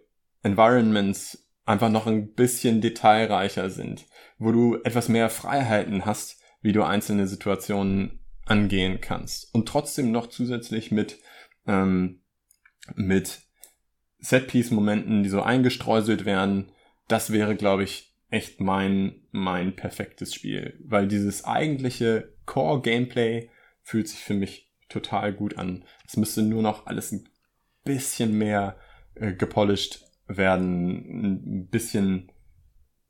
[0.44, 4.06] Environments einfach noch ein bisschen detailreicher sind,
[4.38, 9.52] wo du etwas mehr Freiheiten hast, wie du einzelne Situationen angehen kannst.
[9.52, 11.18] Und trotzdem noch zusätzlich mit
[11.66, 12.22] ähm,
[12.94, 13.42] mit
[14.20, 16.70] Setpiece-Momenten, die so eingestreuselt werden,
[17.08, 23.50] das wäre, glaube ich, echt mein, mein perfektes Spiel, weil dieses eigentliche Core-Gameplay
[23.82, 25.84] fühlt sich für mich total gut an.
[26.06, 27.28] Es müsste nur noch alles ein
[27.84, 28.76] bisschen mehr
[29.14, 32.30] äh, gepolished werden, ein bisschen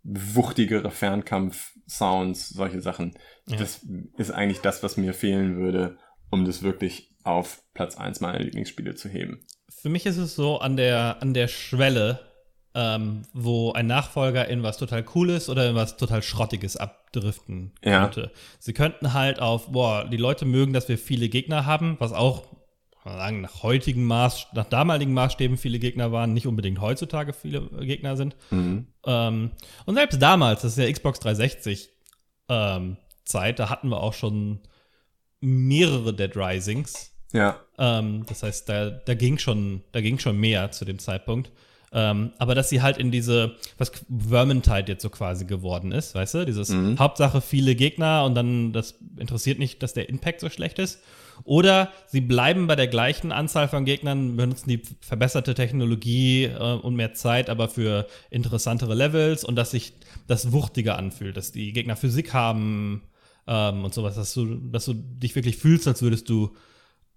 [0.03, 3.15] wuchtigere Fernkampf-Sounds, solche Sachen.
[3.47, 3.59] Ja.
[3.59, 5.99] Das ist eigentlich das, was mir fehlen würde,
[6.31, 9.45] um das wirklich auf Platz eins meiner Lieblingsspiele zu heben.
[9.69, 12.30] Für mich ist es so an der, an der Schwelle
[12.75, 18.21] ähm, wo ein Nachfolger in was total Cooles oder in was total Schrottiges abdriften könnte.
[18.21, 18.31] Ja.
[18.59, 22.45] Sie könnten halt auf, boah, die Leute mögen, dass wir viele Gegner haben, was auch
[23.05, 28.17] sagen, nach heutigen Maß, nach damaligen Maßstäben viele Gegner waren, nicht unbedingt heutzutage viele Gegner
[28.17, 28.37] sind.
[28.51, 28.87] Mhm.
[29.07, 29.51] Ähm,
[29.87, 31.89] und selbst damals, das ist ja Xbox 360
[32.49, 34.61] ähm, Zeit, da hatten wir auch schon
[35.41, 37.13] mehrere Dead Risings.
[37.33, 37.61] Ja.
[37.79, 41.51] Ähm, das heißt, da, da ging schon, da ging schon mehr zu dem Zeitpunkt.
[41.93, 46.35] Ähm, aber dass sie halt in diese, was Vermintide jetzt so quasi geworden ist, weißt
[46.35, 46.47] du?
[46.47, 46.99] Dieses mhm.
[46.99, 51.01] Hauptsache viele Gegner und dann das interessiert nicht, dass der Impact so schlecht ist.
[51.45, 56.95] Oder sie bleiben bei der gleichen Anzahl von Gegnern, benutzen die verbesserte Technologie äh, und
[56.95, 59.95] mehr Zeit, aber für interessantere Levels und dass sich
[60.27, 63.03] das wuchtiger anfühlt, dass die Gegner Physik haben
[63.47, 66.55] ähm, und sowas, dass du, dass du dich wirklich fühlst, als würdest du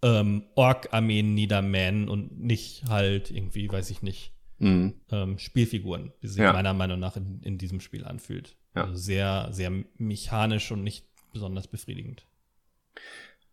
[0.01, 4.32] ähm, Ork-Armeen niedermähen und nicht halt irgendwie, weiß ich nicht,
[4.63, 4.93] mhm.
[5.11, 6.53] ähm, Spielfiguren, wie sich ja.
[6.53, 8.55] meiner Meinung nach in, in diesem Spiel anfühlt.
[8.75, 8.85] Ja.
[8.85, 12.25] Also sehr, sehr mechanisch und nicht besonders befriedigend.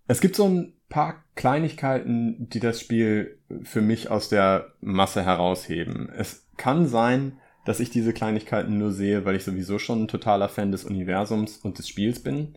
[0.06, 6.10] Es gibt so ein paar Kleinigkeiten, die das Spiel für mich aus der Masse herausheben.
[6.10, 10.48] Es kann sein, dass ich diese Kleinigkeiten nur sehe, weil ich sowieso schon ein totaler
[10.48, 12.56] Fan des Universums und des Spiels bin.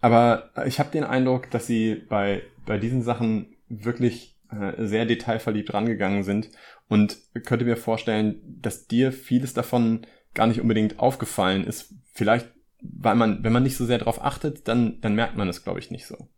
[0.00, 4.33] Aber ich habe den Eindruck, dass sie bei, bei diesen Sachen wirklich
[4.78, 6.50] sehr detailverliebt rangegangen sind
[6.88, 11.94] und könnte mir vorstellen, dass dir vieles davon gar nicht unbedingt aufgefallen ist.
[12.12, 15.64] Vielleicht, weil man, wenn man nicht so sehr darauf achtet, dann, dann merkt man es,
[15.64, 16.28] glaube ich, nicht so.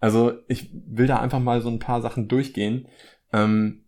[0.00, 2.88] Also ich will da einfach mal so ein paar Sachen durchgehen.
[3.32, 3.84] Ähm,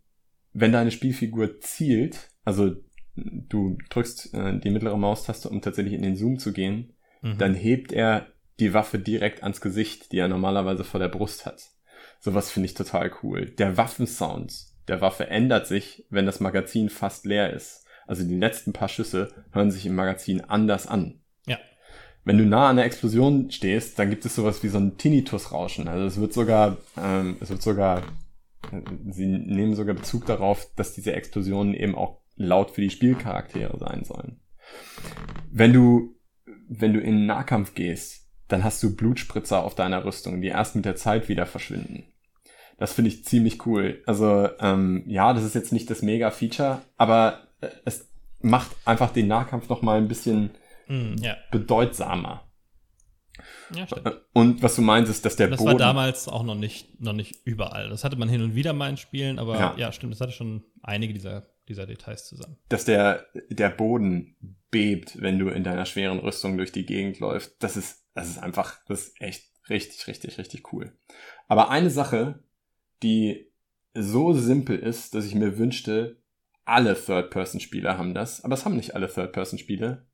[0.53, 2.75] wenn deine Spielfigur zielt, also
[3.15, 7.37] du drückst äh, die mittlere Maustaste, um tatsächlich in den Zoom zu gehen, mhm.
[7.37, 8.27] dann hebt er
[8.59, 11.71] die Waffe direkt ans Gesicht, die er normalerweise vor der Brust hat.
[12.19, 13.45] Sowas finde ich total cool.
[13.45, 14.53] Der Waffensound
[14.87, 17.85] der Waffe ändert sich, wenn das Magazin fast leer ist.
[18.07, 21.21] Also die letzten paar Schüsse hören sich im Magazin anders an.
[21.47, 21.57] Ja.
[22.23, 25.87] Wenn du nah an der Explosion stehst, dann gibt es sowas wie so ein Tinnitus-Rauschen.
[25.87, 28.03] Also es wird sogar, ähm, es wird sogar,
[28.71, 33.77] äh, sie nehmen sogar Bezug darauf, dass diese Explosionen eben auch laut für die Spielcharaktere
[33.79, 34.39] sein sollen.
[35.51, 36.15] Wenn du,
[36.67, 40.85] wenn du in Nahkampf gehst, dann hast du Blutspritzer auf deiner Rüstung, die erst mit
[40.85, 42.03] der Zeit wieder verschwinden.
[42.77, 44.01] Das finde ich ziemlich cool.
[44.05, 48.09] Also ähm, ja, das ist jetzt nicht das Mega-Feature, aber äh, es
[48.41, 50.51] macht einfach den Nahkampf noch mal ein bisschen
[50.87, 51.37] mm, yeah.
[51.51, 52.43] bedeutsamer.
[53.73, 54.21] Ja, stimmt.
[54.33, 55.77] Und was du meinst, ist, dass der das Boden.
[55.77, 57.89] Das war damals auch noch nicht, noch nicht überall.
[57.89, 60.33] Das hatte man hin und wieder mal in Spielen, aber ja, ja stimmt, das hatte
[60.33, 62.57] schon einige dieser, dieser Details zusammen.
[62.69, 64.35] Dass der, der Boden
[64.75, 68.39] bebt, wenn du in deiner schweren Rüstung durch die Gegend läufst, das ist, das ist
[68.39, 70.91] einfach, das ist echt richtig, richtig, richtig cool.
[71.47, 72.43] Aber eine Sache,
[73.01, 73.49] die
[73.93, 76.21] so simpel ist, dass ich mir wünschte,
[76.65, 80.05] alle Third-Person-Spieler haben das, aber es haben nicht alle Third-Person-Spiele.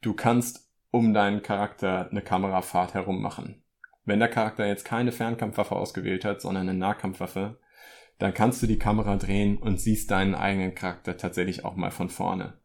[0.00, 3.64] Du kannst um deinen Charakter eine Kamerafahrt herum machen.
[4.04, 7.58] Wenn der Charakter jetzt keine Fernkampfwaffe ausgewählt hat, sondern eine Nahkampfwaffe,
[8.18, 12.10] dann kannst du die Kamera drehen und siehst deinen eigenen Charakter tatsächlich auch mal von
[12.10, 12.60] vorne.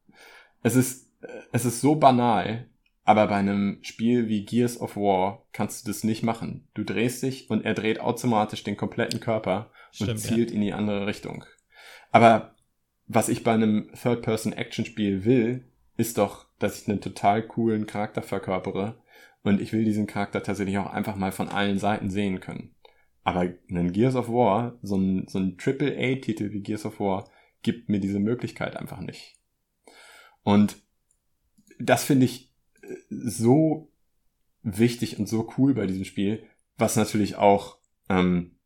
[0.64, 1.09] Es ist,
[1.51, 2.68] es ist so banal,
[3.03, 6.68] aber bei einem Spiel wie Gears of War kannst du das nicht machen.
[6.74, 10.55] Du drehst dich und er dreht automatisch den kompletten Körper Stimmt, und zielt ja.
[10.55, 11.43] in die andere Richtung.
[12.12, 12.55] Aber
[13.07, 15.66] was ich bei einem Third-Person-Action-Spiel will,
[15.97, 19.01] ist doch, dass ich einen total coolen Charakter verkörpere
[19.43, 22.76] und ich will diesen Charakter tatsächlich auch einfach mal von allen Seiten sehen können.
[23.24, 27.30] Aber ein Gears of War, so ein, so ein Triple-A-Titel wie Gears of War,
[27.62, 29.41] gibt mir diese Möglichkeit einfach nicht.
[30.44, 30.78] Und
[31.80, 33.92] das finde ich äh, so
[34.64, 36.44] wichtig und so cool bei diesem Spiel,
[36.78, 37.78] was natürlich auch,
[38.10, 38.58] ähm,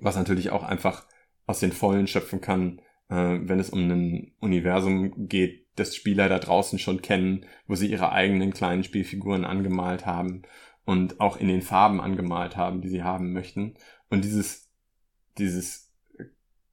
[0.00, 1.06] was natürlich auch einfach
[1.46, 6.38] aus den Vollen schöpfen kann, äh, wenn es um ein Universum geht, das Spieler da
[6.38, 10.42] draußen schon kennen, wo sie ihre eigenen kleinen Spielfiguren angemalt haben
[10.84, 13.74] und auch in den Farben angemalt haben, die sie haben möchten.
[14.10, 14.70] Und dieses,
[15.38, 15.90] dieses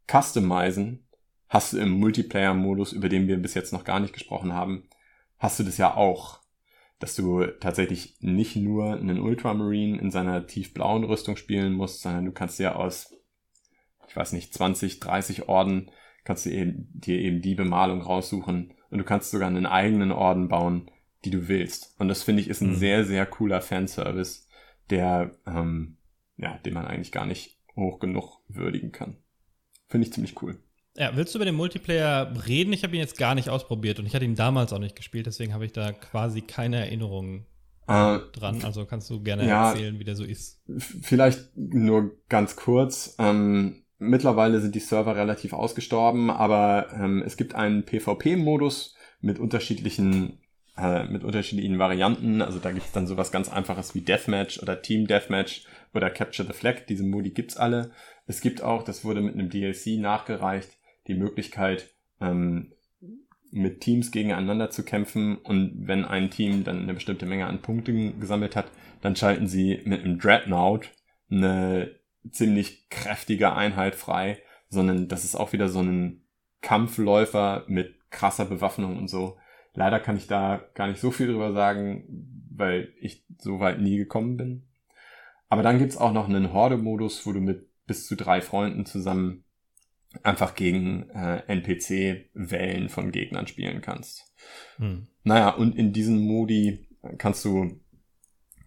[0.10, 1.08] Customizen
[1.50, 4.88] hast du im Multiplayer-Modus, über den wir bis jetzt noch gar nicht gesprochen haben,
[5.40, 6.40] hast du das ja auch.
[7.00, 12.34] Dass du tatsächlich nicht nur einen Ultramarine in seiner tiefblauen Rüstung spielen musst, sondern du
[12.34, 13.16] kannst ja aus,
[14.08, 15.92] ich weiß nicht, 20, 30 Orden
[16.26, 20.50] kannst du eben, dir eben die Bemalung raussuchen und du kannst sogar einen eigenen Orden
[20.50, 20.92] bauen,
[21.24, 21.96] die du willst.
[22.00, 22.76] Und das finde ich ist ein mhm.
[22.76, 24.48] sehr, sehr cooler Fanservice,
[24.90, 25.98] der, ähm,
[26.38, 29.16] ja, den man eigentlich gar nicht hoch genug würdigen kann.
[29.88, 30.60] Finde ich ziemlich cool.
[31.00, 32.74] Ja, willst du über den Multiplayer reden?
[32.74, 35.26] Ich habe ihn jetzt gar nicht ausprobiert und ich hatte ihn damals auch nicht gespielt,
[35.26, 37.46] deswegen habe ich da quasi keine Erinnerungen
[37.88, 38.64] äh, dran.
[38.64, 40.62] Also kannst du gerne ja, erzählen, wie der so ist.
[40.78, 43.16] Vielleicht nur ganz kurz.
[43.18, 50.40] Ähm, Mittlerweile sind die Server relativ ausgestorben, aber ähm, es gibt einen PvP-Modus mit unterschiedlichen
[50.78, 52.42] äh, mit unterschiedlichen Varianten.
[52.42, 56.48] Also da gibt es dann sowas ganz einfaches wie Deathmatch oder Team Deathmatch oder Capture
[56.48, 56.88] the Flag.
[56.88, 57.92] Diese Modi gibt's alle.
[58.26, 60.79] Es gibt auch, das wurde mit einem DLC nachgereicht,
[61.10, 62.72] die Möglichkeit, ähm,
[63.52, 68.20] mit Teams gegeneinander zu kämpfen und wenn ein Team dann eine bestimmte Menge an Punkten
[68.20, 70.92] gesammelt hat, dann schalten sie mit einem Dreadnought
[71.32, 71.96] eine
[72.30, 76.22] ziemlich kräftige Einheit frei, sondern das ist auch wieder so ein
[76.62, 79.38] Kampfläufer mit krasser Bewaffnung und so.
[79.74, 83.98] Leider kann ich da gar nicht so viel drüber sagen, weil ich so weit nie
[83.98, 84.68] gekommen bin.
[85.48, 89.46] Aber dann gibt's auch noch einen Horde-Modus, wo du mit bis zu drei Freunden zusammen
[90.24, 94.34] einfach gegen äh, NPC-Wellen von Gegnern spielen kannst.
[94.78, 95.08] Hm.
[95.24, 96.88] Naja, und in diesen Modi
[97.18, 97.80] kannst du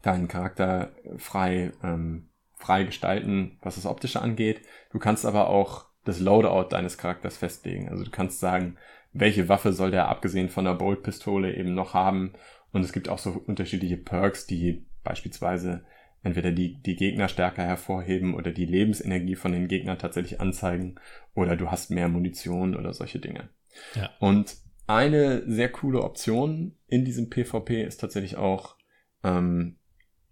[0.02, 2.28] deinen Charakter frei ähm,
[2.62, 4.62] frei gestalten, was das Optische angeht.
[4.92, 7.88] Du kannst aber auch das Loadout deines Charakters festlegen.
[7.88, 8.76] Also du kannst sagen,
[9.12, 12.32] welche Waffe soll der abgesehen von der Bolt-Pistole eben noch haben.
[12.72, 15.84] Und es gibt auch so unterschiedliche Perks, die beispielsweise
[16.22, 20.96] entweder die, die Gegner stärker hervorheben oder die Lebensenergie von den Gegnern tatsächlich anzeigen
[21.34, 23.48] oder du hast mehr Munition oder solche Dinge.
[23.94, 24.10] Ja.
[24.20, 24.56] Und
[24.86, 28.76] eine sehr coole Option in diesem PvP ist tatsächlich auch
[29.24, 29.76] ähm,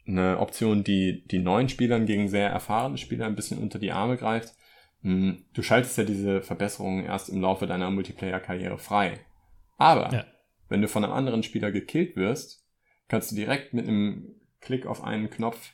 [0.07, 4.17] eine Option, die die neuen Spielern gegen sehr erfahrene Spieler ein bisschen unter die Arme
[4.17, 4.55] greift.
[5.03, 9.21] Hm, du schaltest ja diese Verbesserungen erst im Laufe deiner Multiplayer-Karriere frei.
[9.77, 10.25] Aber ja.
[10.69, 12.67] wenn du von einem anderen Spieler gekillt wirst,
[13.09, 15.73] kannst du direkt mit einem Klick auf einen Knopf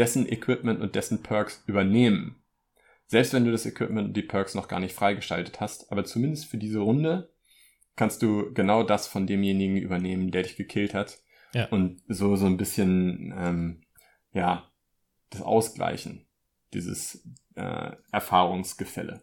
[0.00, 2.42] dessen Equipment und dessen Perks übernehmen.
[3.06, 6.46] Selbst wenn du das Equipment und die Perks noch gar nicht freigeschaltet hast, aber zumindest
[6.46, 7.30] für diese Runde
[7.96, 11.18] kannst du genau das von demjenigen übernehmen, der dich gekillt hat
[11.52, 11.66] ja.
[11.66, 13.82] Und so, so ein bisschen, ähm,
[14.32, 14.70] ja,
[15.30, 16.26] das Ausgleichen,
[16.72, 17.26] dieses
[17.56, 19.22] äh, Erfahrungsgefälle.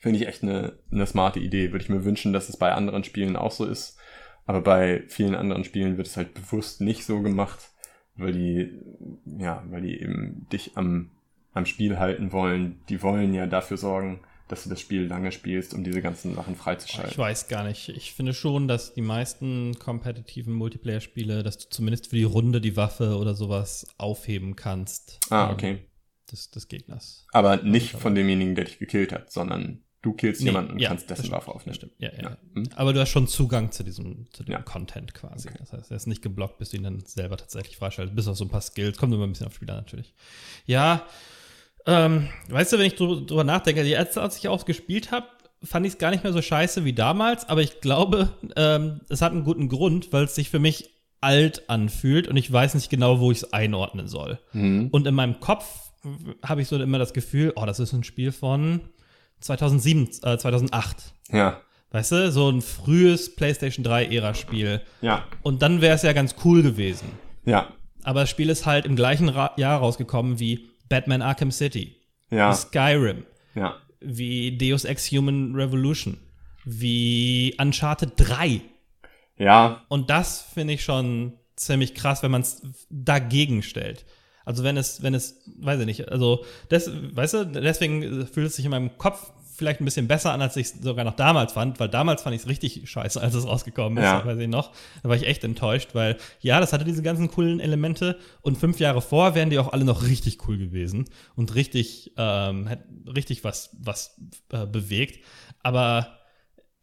[0.00, 1.72] Finde ich echt eine, eine smarte Idee.
[1.72, 3.98] Würde ich mir wünschen, dass es bei anderen Spielen auch so ist.
[4.44, 7.70] Aber bei vielen anderen Spielen wird es halt bewusst nicht so gemacht,
[8.16, 8.70] weil die,
[9.38, 11.10] ja, weil die eben dich am,
[11.52, 12.80] am Spiel halten wollen.
[12.88, 16.54] Die wollen ja dafür sorgen, dass du das Spiel lange spielst, um diese ganzen Sachen
[16.54, 17.10] freizuschalten.
[17.10, 17.88] Ich weiß gar nicht.
[17.88, 22.76] Ich finde schon, dass die meisten kompetitiven Multiplayer-Spiele, dass du zumindest für die Runde die
[22.76, 25.18] Waffe oder sowas aufheben kannst.
[25.30, 25.78] Ah, ähm, okay.
[26.30, 27.26] Des, des Gegners.
[27.32, 30.90] Aber nicht von demjenigen, der dich gekillt hat, sondern Du killst nee, jemanden und ja,
[30.90, 31.74] kannst dessen Waffe aufnehmen.
[31.74, 31.94] Stimmt.
[31.98, 32.36] Ja, ja, ja.
[32.54, 32.68] Hm?
[32.76, 35.48] Aber du hast schon Zugang zu diesem, zu dem Content quasi.
[35.48, 35.58] Okay.
[35.58, 38.14] Das heißt, er ist nicht geblockt, bis du ihn dann selber tatsächlich freischaltest.
[38.14, 38.98] Bis auf so ein paar Skills.
[38.98, 40.14] Kommt immer ein bisschen auf Spieler natürlich.
[40.64, 41.02] Ja,
[41.86, 45.26] ähm, weißt du, wenn ich drüber, nachdenke, als, als ich auch gespielt habe,
[45.60, 49.22] fand ich es gar nicht mehr so scheiße wie damals, aber ich glaube, ähm, es
[49.22, 50.90] hat einen guten Grund, weil es sich für mich
[51.20, 54.38] alt anfühlt und ich weiß nicht genau, wo ich es einordnen soll.
[54.52, 54.88] Mhm.
[54.92, 55.90] Und in meinem Kopf
[56.44, 58.82] habe ich so immer das Gefühl, oh, das ist ein Spiel von
[59.40, 61.14] 2007, äh, 2008.
[61.30, 61.60] Ja.
[61.90, 64.82] Weißt du, so ein frühes PlayStation 3-Ära-Spiel.
[65.00, 65.24] Ja.
[65.42, 67.08] Und dann wäre es ja ganz cool gewesen.
[67.44, 67.72] Ja.
[68.02, 71.96] Aber das Spiel ist halt im gleichen Ra Jahr rausgekommen wie Batman Arkham City.
[72.30, 72.50] Ja.
[72.50, 73.24] Wie Skyrim.
[73.54, 73.76] Ja.
[74.00, 76.18] Wie Deus Ex Human Revolution.
[76.64, 78.60] Wie Uncharted 3.
[79.38, 79.82] Ja.
[79.88, 84.04] Und das finde ich schon ziemlich krass, wenn man es dagegen stellt.
[84.46, 88.56] Also wenn es, wenn es, weiß ich nicht, also das, weißt du, deswegen fühlt es
[88.56, 91.52] sich in meinem Kopf vielleicht ein bisschen besser an, als ich es sogar noch damals
[91.52, 94.24] fand, weil damals fand ich es richtig scheiße, als es rausgekommen ist, ja.
[94.24, 94.70] weiß ich noch.
[95.02, 98.78] Da war ich echt enttäuscht, weil ja, das hatte diese ganzen coolen Elemente und fünf
[98.78, 102.68] Jahre vor wären die auch alle noch richtig cool gewesen und richtig, ähm,
[103.06, 104.20] richtig was, was
[104.52, 105.24] äh, bewegt.
[105.62, 106.18] Aber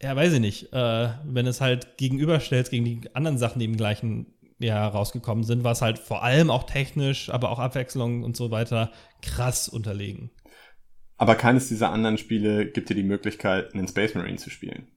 [0.02, 3.78] ja, weiß ich nicht, äh, wenn es halt gegenüberstellst gegen die anderen Sachen, die im
[3.78, 4.34] gleichen
[4.64, 8.52] ja rausgekommen sind, war es halt vor allem auch technisch, aber auch Abwechslung und so
[8.52, 8.92] weiter
[9.22, 10.32] krass unterlegen.
[11.18, 14.88] Aber keines dieser anderen Spiele gibt dir die Möglichkeit, einen Space Marine zu spielen.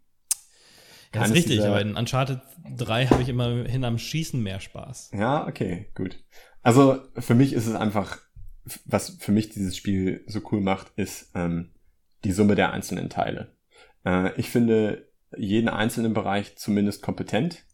[1.14, 2.40] Ja, das ist richtig, aber in Uncharted
[2.76, 5.12] 3 habe ich immerhin am Schießen mehr Spaß.
[5.14, 6.22] Ja, okay, gut.
[6.62, 8.18] Also für mich ist es einfach,
[8.84, 11.70] was für mich dieses Spiel so cool macht, ist ähm,
[12.24, 13.56] die Summe der einzelnen Teile.
[14.04, 17.64] Äh, ich finde jeden einzelnen Bereich zumindest kompetent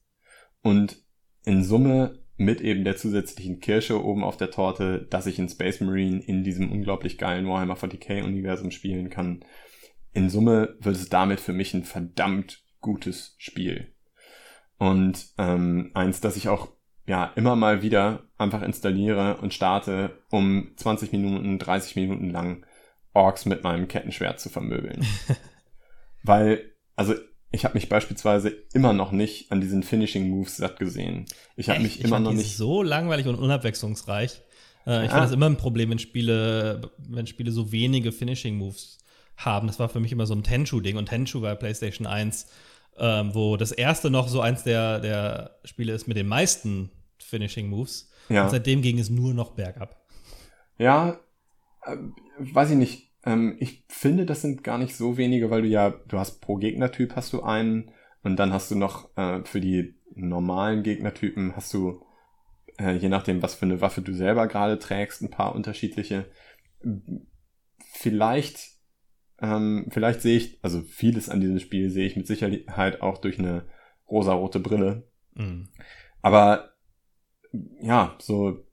[0.63, 1.02] und
[1.45, 5.81] in Summe mit eben der zusätzlichen Kirsche oben auf der Torte, dass ich in Space
[5.81, 9.45] Marine in diesem unglaublich geilen Warhammer 40k Universum spielen kann.
[10.13, 13.95] In Summe wird es damit für mich ein verdammt gutes Spiel.
[14.79, 16.69] Und ähm, eins, das ich auch
[17.07, 22.67] ja immer mal wieder einfach installiere und starte, um 20 Minuten, 30 Minuten lang
[23.15, 25.05] Orks mit meinem Kettenschwert zu vermöbeln.
[26.23, 27.15] Weil, also
[27.53, 31.27] ich habe mich beispielsweise immer noch nicht an diesen Finishing Moves satt gesehen.
[31.55, 34.41] Ich habe mich immer noch nicht so langweilig und unabwechslungsreich.
[34.87, 35.15] Äh, ich ah.
[35.15, 38.99] finde das immer ein Problem, wenn Spiele, wenn Spiele so wenige Finishing Moves
[39.37, 39.67] haben.
[39.67, 42.47] Das war für mich immer so ein Tenshu-Ding und Tenshu war PlayStation 1,
[42.97, 47.69] ähm, wo das erste noch so eins der, der Spiele ist mit den meisten Finishing
[47.69, 48.11] Moves.
[48.31, 48.45] Ja.
[48.45, 50.03] Und seitdem ging es nur noch bergab.
[50.79, 51.21] Ja,
[51.85, 51.97] äh,
[52.39, 55.91] weiß ich nicht ähm, ich finde, das sind gar nicht so wenige, weil du ja,
[55.91, 57.91] du hast pro Gegnertyp hast du einen
[58.23, 62.05] und dann hast du noch äh, für die normalen Gegnertypen hast du,
[62.79, 66.27] äh, je nachdem, was für eine Waffe du selber gerade trägst, ein paar unterschiedliche.
[67.93, 68.73] Vielleicht,
[69.41, 73.39] ähm, vielleicht sehe ich, also vieles an diesem Spiel sehe ich mit Sicherheit auch durch
[73.39, 73.67] eine
[74.09, 75.09] rosarote Brille.
[75.35, 75.69] Mhm.
[76.21, 76.73] Aber
[77.81, 78.65] ja, so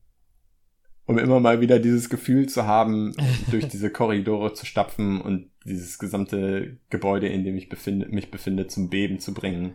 [1.09, 3.15] um immer mal wieder dieses Gefühl zu haben,
[3.51, 8.67] durch diese Korridore zu stapfen und dieses gesamte Gebäude, in dem ich befinde, mich befinde,
[8.67, 9.73] zum Beben zu bringen.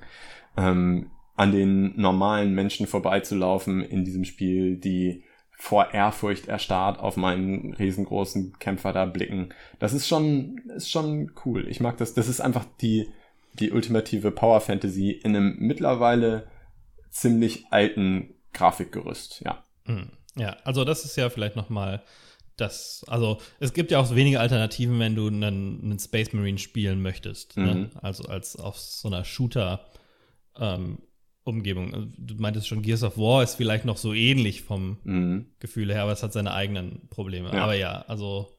[0.57, 7.75] Ähm, an den normalen Menschen vorbeizulaufen in diesem Spiel, die vor Ehrfurcht erstarrt auf meinen
[7.75, 9.49] riesengroßen Kämpfer da blicken.
[9.81, 11.67] Das ist schon, ist schon cool.
[11.69, 12.15] Ich mag das.
[12.15, 13.09] Das ist einfach die,
[13.55, 16.47] die ultimative Power Fantasy in einem mittlerweile
[17.11, 19.65] ziemlich alten Grafikgerüst, ja.
[19.85, 20.13] Mhm.
[20.37, 22.03] Ja, also das ist ja vielleicht noch mal
[22.57, 27.03] das, also es gibt ja auch wenige Alternativen, wenn du einen, einen Space Marine spielen
[27.03, 27.57] möchtest.
[27.57, 27.75] Ne?
[27.75, 27.81] Mhm.
[27.81, 27.91] Ne?
[28.01, 29.87] Also als auf so einer Shooter
[30.59, 30.99] ähm,
[31.43, 31.93] Umgebung.
[31.93, 35.47] Also, du meintest schon, Gears of War ist vielleicht noch so ähnlich vom mhm.
[35.59, 37.53] Gefühl her, aber es hat seine eigenen Probleme.
[37.53, 37.65] Ja.
[37.65, 38.55] Aber ja, also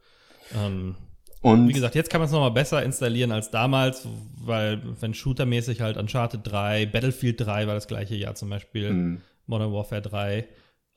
[0.53, 0.95] ähm,
[1.41, 5.79] und wie gesagt, jetzt kann man es nochmal besser installieren als damals, weil wenn shootermäßig
[5.79, 9.21] halt Uncharted 3, Battlefield 3 war das gleiche Jahr zum Beispiel, mhm.
[9.45, 10.47] Modern Warfare 3,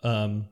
[0.04, 0.48] ähm,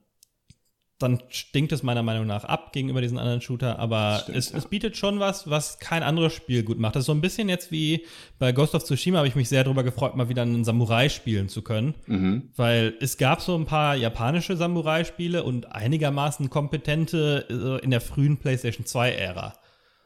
[0.98, 4.58] dann stinkt es meiner Meinung nach ab gegenüber diesen anderen Shooter, aber Stimmt, es, ja.
[4.58, 6.96] es, bietet schon was, was kein anderes Spiel gut macht.
[6.96, 8.06] Das ist so ein bisschen jetzt wie
[8.38, 11.50] bei Ghost of Tsushima, habe ich mich sehr darüber gefreut, mal wieder einen Samurai spielen
[11.50, 12.50] zu können, mhm.
[12.56, 18.38] weil es gab so ein paar japanische Samurai-Spiele und einigermaßen kompetente äh, in der frühen
[18.38, 19.52] PlayStation 2-Ära.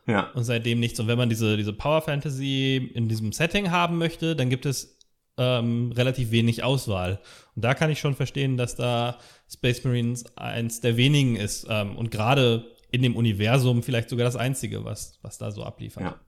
[0.09, 0.30] Ja.
[0.34, 0.99] Und seitdem nichts.
[0.99, 4.99] Und wenn man diese, diese Power Fantasy in diesem Setting haben möchte, dann gibt es
[5.38, 7.20] ähm, relativ wenig Auswahl.
[7.55, 9.18] Und da kann ich schon verstehen, dass da
[9.53, 14.36] Space Marines eins der wenigen ist ähm, und gerade in dem Universum vielleicht sogar das
[14.36, 16.03] einzige, was, was da so abliefert.
[16.05, 16.20] Ja.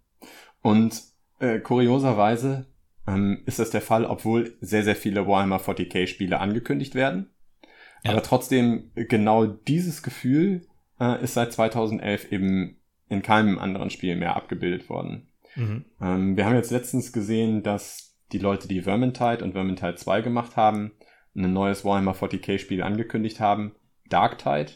[0.61, 1.03] Und
[1.41, 2.67] äh, kurioserweise
[3.07, 7.31] ähm, ist das der Fall, obwohl sehr, sehr viele Warhammer 40k Spiele angekündigt werden.
[8.05, 8.13] Ja.
[8.13, 10.67] Aber trotzdem genau dieses Gefühl
[11.01, 15.29] äh, ist seit 2011 eben in keinem anderen Spiel mehr abgebildet worden.
[15.55, 15.85] Mhm.
[16.01, 20.57] Ähm, wir haben jetzt letztens gesehen, dass die Leute, die Vermintide und Vermintide 2 gemacht
[20.57, 20.93] haben,
[21.35, 23.75] ein neues Warhammer 40k Spiel angekündigt haben,
[24.09, 24.73] Darktide.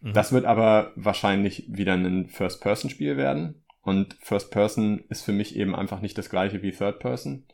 [0.00, 0.12] Mhm.
[0.12, 3.64] Das wird aber wahrscheinlich wieder ein First-Person-Spiel werden.
[3.80, 7.46] Und First-Person ist für mich eben einfach nicht das gleiche wie Third-Person.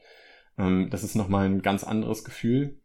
[0.59, 2.81] Ähm, das ist nochmal ein ganz anderes Gefühl.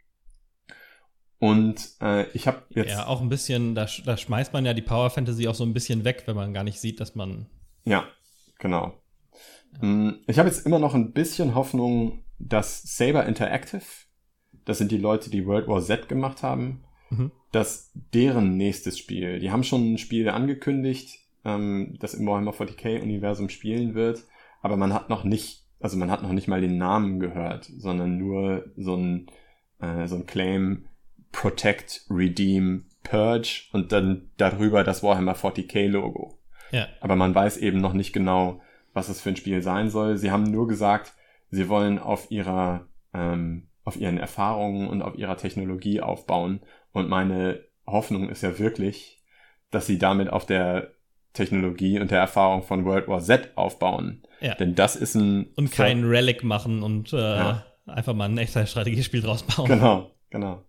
[1.38, 2.92] Und äh, ich habe jetzt.
[2.92, 5.74] Ja, auch ein bisschen, da, da schmeißt man ja die Power Fantasy auch so ein
[5.74, 7.48] bisschen weg, wenn man gar nicht sieht, dass man.
[7.84, 8.08] Ja,
[8.58, 9.02] genau.
[9.82, 10.14] Ja.
[10.28, 13.84] Ich habe jetzt immer noch ein bisschen Hoffnung, dass Saber Interactive,
[14.66, 17.32] das sind die Leute, die World War Z gemacht haben, mhm.
[17.52, 23.50] dass deren nächstes Spiel, die haben schon ein Spiel angekündigt, ähm, das im Warhammer 40k-Universum
[23.50, 24.24] spielen wird,
[24.62, 28.18] aber man hat noch nicht, also man hat noch nicht mal den Namen gehört, sondern
[28.18, 29.28] nur so ein,
[29.80, 30.88] äh, so ein Claim,
[31.32, 36.40] Protect, Redeem, Purge und dann darüber das Warhammer 40k Logo.
[36.72, 36.88] Ja.
[37.02, 38.62] Aber man weiß eben noch nicht genau,
[38.94, 40.18] was es für ein Spiel sein soll.
[40.18, 41.14] Sie haben nur gesagt,
[41.52, 46.62] sie wollen auf ihrer, ähm, auf ihren Erfahrungen und auf ihrer Technologie aufbauen.
[46.92, 49.24] Und meine Hoffnung ist ja wirklich,
[49.72, 50.92] dass sie damit auf der
[51.34, 54.24] Technologie und der Erfahrung von World War Z aufbauen.
[54.42, 54.56] Ja.
[54.56, 55.52] Denn das ist ein.
[55.56, 57.66] Und kein Relic machen und äh, ja.
[57.86, 59.68] einfach mal ein echtes Strategiespiel draus bauen.
[59.68, 60.64] Genau, genau.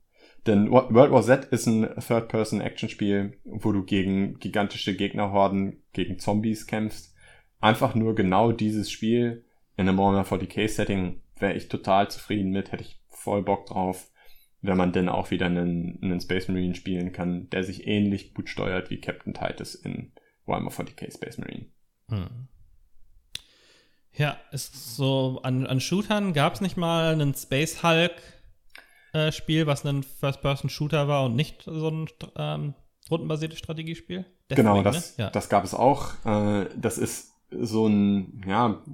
[0.46, 7.14] Denn World War Z ist ein Third-Person-Action-Spiel, wo du gegen gigantische Gegnerhorden, gegen Zombies kämpfst.
[7.60, 9.44] Einfach nur genau dieses Spiel
[9.76, 14.08] in einem Warhammer 40k-Setting wäre ich total zufrieden mit, hätte ich voll Bock drauf,
[14.62, 18.48] wenn man denn auch wieder einen, einen Space Marine spielen kann, der sich ähnlich gut
[18.48, 20.12] steuert wie Captain Titus in
[20.44, 21.66] Warhammer 40k Space Marine.
[22.08, 22.46] Hm.
[24.12, 28.14] Ja, ist so an, an Shootern gab es nicht mal einen Space Hulk
[29.12, 32.74] äh, Spiel, was ein First-Person-Shooter war und nicht so ein ähm,
[33.10, 34.24] rundenbasiertes Strategiespiel?
[34.48, 35.24] Deathwing, genau, das, ne?
[35.24, 35.30] ja.
[35.30, 36.12] das gab es auch.
[36.24, 38.84] Äh, das ist so ein, ja,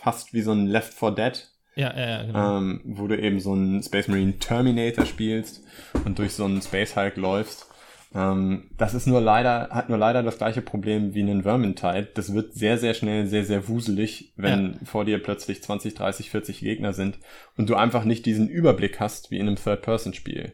[0.00, 1.55] fast wie so ein Left 4 Dead.
[1.76, 2.58] Ja, ja, ja, genau.
[2.58, 5.62] Ähm, wo du eben so einen Space Marine Terminator spielst
[6.04, 7.66] und durch so einen Space Hulk läufst.
[8.14, 12.08] Ähm, das ist nur leider, hat nur leider das gleiche Problem wie ein Vermintide.
[12.14, 14.78] Das wird sehr, sehr schnell sehr, sehr wuselig, wenn ja.
[14.84, 17.18] vor dir plötzlich 20, 30, 40 Gegner sind
[17.58, 20.52] und du einfach nicht diesen Überblick hast wie in einem Third-Person-Spiel.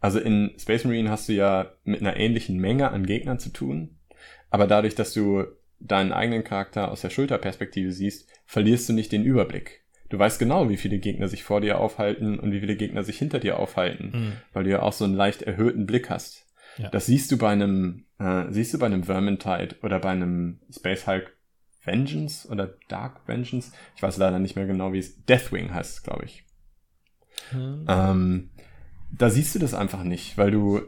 [0.00, 3.96] Also in Space Marine hast du ja mit einer ähnlichen Menge an Gegnern zu tun,
[4.50, 5.46] aber dadurch, dass du
[5.80, 9.80] deinen eigenen Charakter aus der Schulterperspektive siehst, verlierst du nicht den Überblick.
[10.10, 13.18] Du weißt genau, wie viele Gegner sich vor dir aufhalten und wie viele Gegner sich
[13.18, 14.32] hinter dir aufhalten, mhm.
[14.52, 16.46] weil du ja auch so einen leicht erhöhten Blick hast.
[16.78, 16.88] Ja.
[16.90, 21.06] Das siehst du bei einem, äh, siehst du bei einem Vermintide oder bei einem Space
[21.06, 21.36] Hulk
[21.84, 23.72] Vengeance oder Dark Vengeance.
[23.96, 26.44] Ich weiß leider nicht mehr genau, wie es Deathwing heißt, glaube ich.
[27.50, 27.86] Hm.
[27.88, 28.50] Ähm,
[29.16, 30.80] da siehst du das einfach nicht, weil du,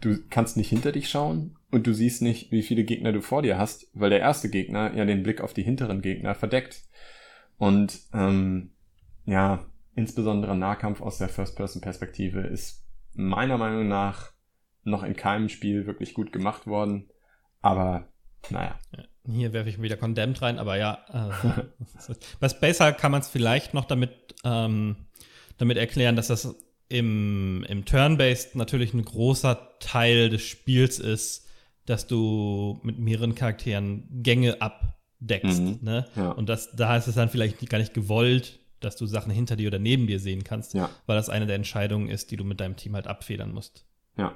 [0.00, 3.42] du kannst nicht hinter dich schauen und du siehst nicht, wie viele Gegner du vor
[3.42, 6.82] dir hast, weil der erste Gegner ja den Blick auf die hinteren Gegner verdeckt.
[7.58, 8.70] Und ähm,
[9.24, 12.84] ja, insbesondere Nahkampf aus der First-Person-Perspektive ist
[13.14, 14.32] meiner Meinung nach
[14.82, 17.08] noch in keinem Spiel wirklich gut gemacht worden.
[17.62, 18.08] Aber
[18.50, 18.78] naja.
[19.26, 20.98] Hier werfe ich wieder Condemned rein, aber ja.
[21.12, 21.62] Äh,
[22.40, 24.12] bei Space Hulk kann man es vielleicht noch damit,
[24.44, 24.96] ähm,
[25.56, 26.54] damit erklären, dass das
[26.88, 31.48] im, im Turn-Based natürlich ein großer Teil des Spiels ist,
[31.86, 34.60] dass du mit mehreren Charakteren Gänge
[35.24, 35.60] abdeckst.
[35.60, 36.06] Mhm, ne?
[36.16, 36.30] Ja.
[36.32, 39.68] Und das, da ist es dann vielleicht gar nicht gewollt, dass du Sachen hinter dir
[39.68, 40.90] oder neben dir sehen kannst, ja.
[41.06, 43.86] weil das eine der Entscheidungen ist, die du mit deinem Team halt abfedern musst.
[44.16, 44.34] Ja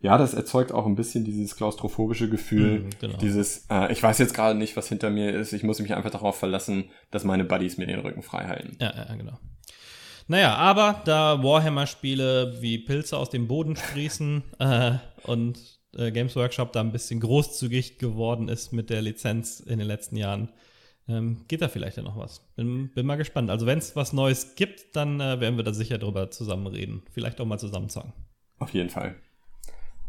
[0.00, 3.16] ja, das erzeugt auch ein bisschen dieses klaustrophobische Gefühl, mhm, genau.
[3.18, 6.10] dieses, äh, ich weiß jetzt gerade nicht, was hinter mir ist, ich muss mich einfach
[6.10, 8.76] darauf verlassen, dass meine Buddies mir den Rücken frei halten.
[8.80, 9.38] Ja, ja, genau.
[10.28, 14.92] Naja, aber da Warhammer-Spiele wie Pilze aus dem Boden sprießen äh,
[15.22, 15.58] und
[15.96, 20.16] äh, Games Workshop da ein bisschen großzügig geworden ist mit der Lizenz in den letzten
[20.16, 20.50] Jahren,
[21.08, 22.40] ähm, geht da vielleicht ja noch was.
[22.56, 23.50] Bin, bin mal gespannt.
[23.50, 27.02] Also wenn es was Neues gibt, dann äh, werden wir da sicher drüber zusammen reden.
[27.12, 28.12] Vielleicht auch mal zusammen zocken.
[28.58, 29.14] Auf jeden Fall.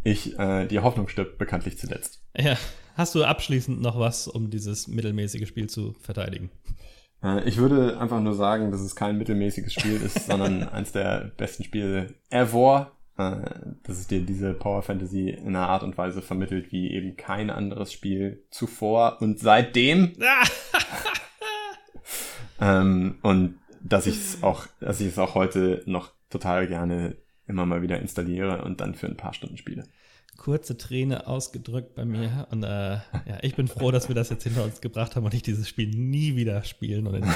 [0.03, 2.21] Ich, äh, die Hoffnung stirbt bekanntlich zuletzt.
[2.35, 2.57] Ja.
[2.95, 6.49] Hast du abschließend noch was, um dieses mittelmäßige Spiel zu verteidigen?
[7.23, 11.31] Äh, ich würde einfach nur sagen, dass es kein mittelmäßiges Spiel ist, sondern eines der
[11.37, 12.91] besten Spiele ever.
[13.17, 13.37] Äh,
[13.83, 17.49] dass es dir diese Power Fantasy in einer Art und Weise vermittelt, wie eben kein
[17.49, 20.13] anderes Spiel zuvor und seitdem.
[22.61, 27.15] ähm, und dass ich es auch, dass ich es auch heute noch total gerne
[27.47, 29.85] immer mal wieder installiere und dann für ein paar Stunden spiele.
[30.35, 32.47] Kurze Träne ausgedrückt bei mir.
[32.51, 35.33] Und äh, ja, ich bin froh, dass wir das jetzt hinter uns gebracht haben und
[35.33, 37.07] ich dieses Spiel nie wieder spielen.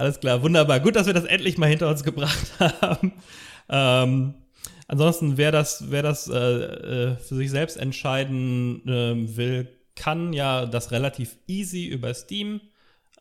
[0.00, 0.80] Alles klar, wunderbar.
[0.80, 3.12] Gut, dass wir das endlich mal hinter uns gebracht haben.
[3.68, 4.34] Ähm,
[4.88, 10.64] ansonsten, wer das, wer das äh, äh für sich selbst entscheiden äh, will, kann ja
[10.64, 12.62] das relativ easy über Steam.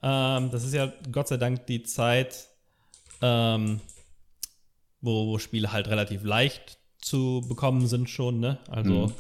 [0.02, 2.48] Ähm, das ist ja Gott sei Dank die Zeit,
[3.22, 3.82] ähm,
[5.02, 8.58] wo, wo, Spiele halt relativ leicht zu bekommen sind schon, ne?
[8.70, 9.14] Also mhm.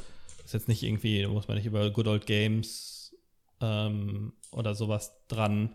[0.45, 3.13] ist jetzt nicht irgendwie, muss man nicht über Good Old Games
[3.59, 5.71] ähm, oder sowas dran.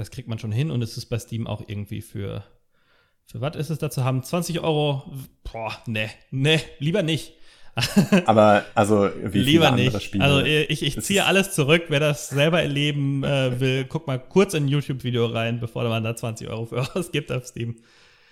[0.00, 2.42] Das kriegt man schon hin und es ist bei Steam auch irgendwie für,
[3.26, 4.22] für was ist es dazu haben?
[4.22, 5.02] 20 Euro?
[5.44, 7.34] Boah, ne, ne, lieber nicht.
[8.24, 10.02] Aber also wie Lieber viele andere nicht.
[10.02, 10.24] Spiele.
[10.24, 11.84] Also ich, ich ziehe alles zurück.
[11.88, 16.02] Wer das selber erleben äh, will, guck mal kurz in ein YouTube-Video rein, bevor man
[16.02, 17.76] da 20 Euro für ausgibt auf Steam.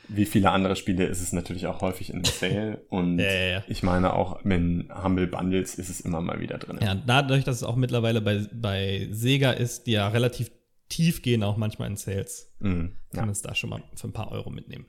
[0.09, 3.65] Wie viele andere Spiele ist es natürlich auch häufig in Sale und ja, ja, ja.
[3.69, 6.79] ich meine auch in Humble Bundles ist es immer mal wieder drin.
[6.81, 10.51] Ja, dadurch, dass es auch mittlerweile bei, bei Sega ist, die ja relativ
[10.89, 14.13] tief gehen, auch manchmal in Sales, mhm, kann man es da schon mal für ein
[14.13, 14.87] paar Euro mitnehmen.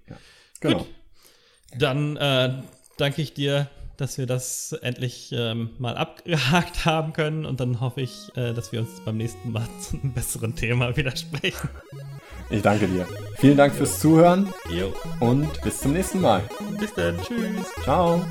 [0.59, 0.80] Genau.
[0.80, 0.88] Gut.
[1.77, 2.63] Dann äh,
[2.97, 3.69] danke ich dir
[3.99, 8.71] dass wir das endlich ähm, mal abgehakt haben können und dann hoffe ich, äh, dass
[8.71, 11.69] wir uns beim nächsten Mal zu einem besseren Thema widersprechen.
[12.49, 13.07] Ich danke dir.
[13.38, 14.93] Vielen Dank fürs Zuhören jo.
[15.19, 16.43] und bis zum nächsten Mal.
[16.80, 17.17] Bis dann.
[17.21, 17.67] Tschüss.
[17.84, 18.26] Ciao.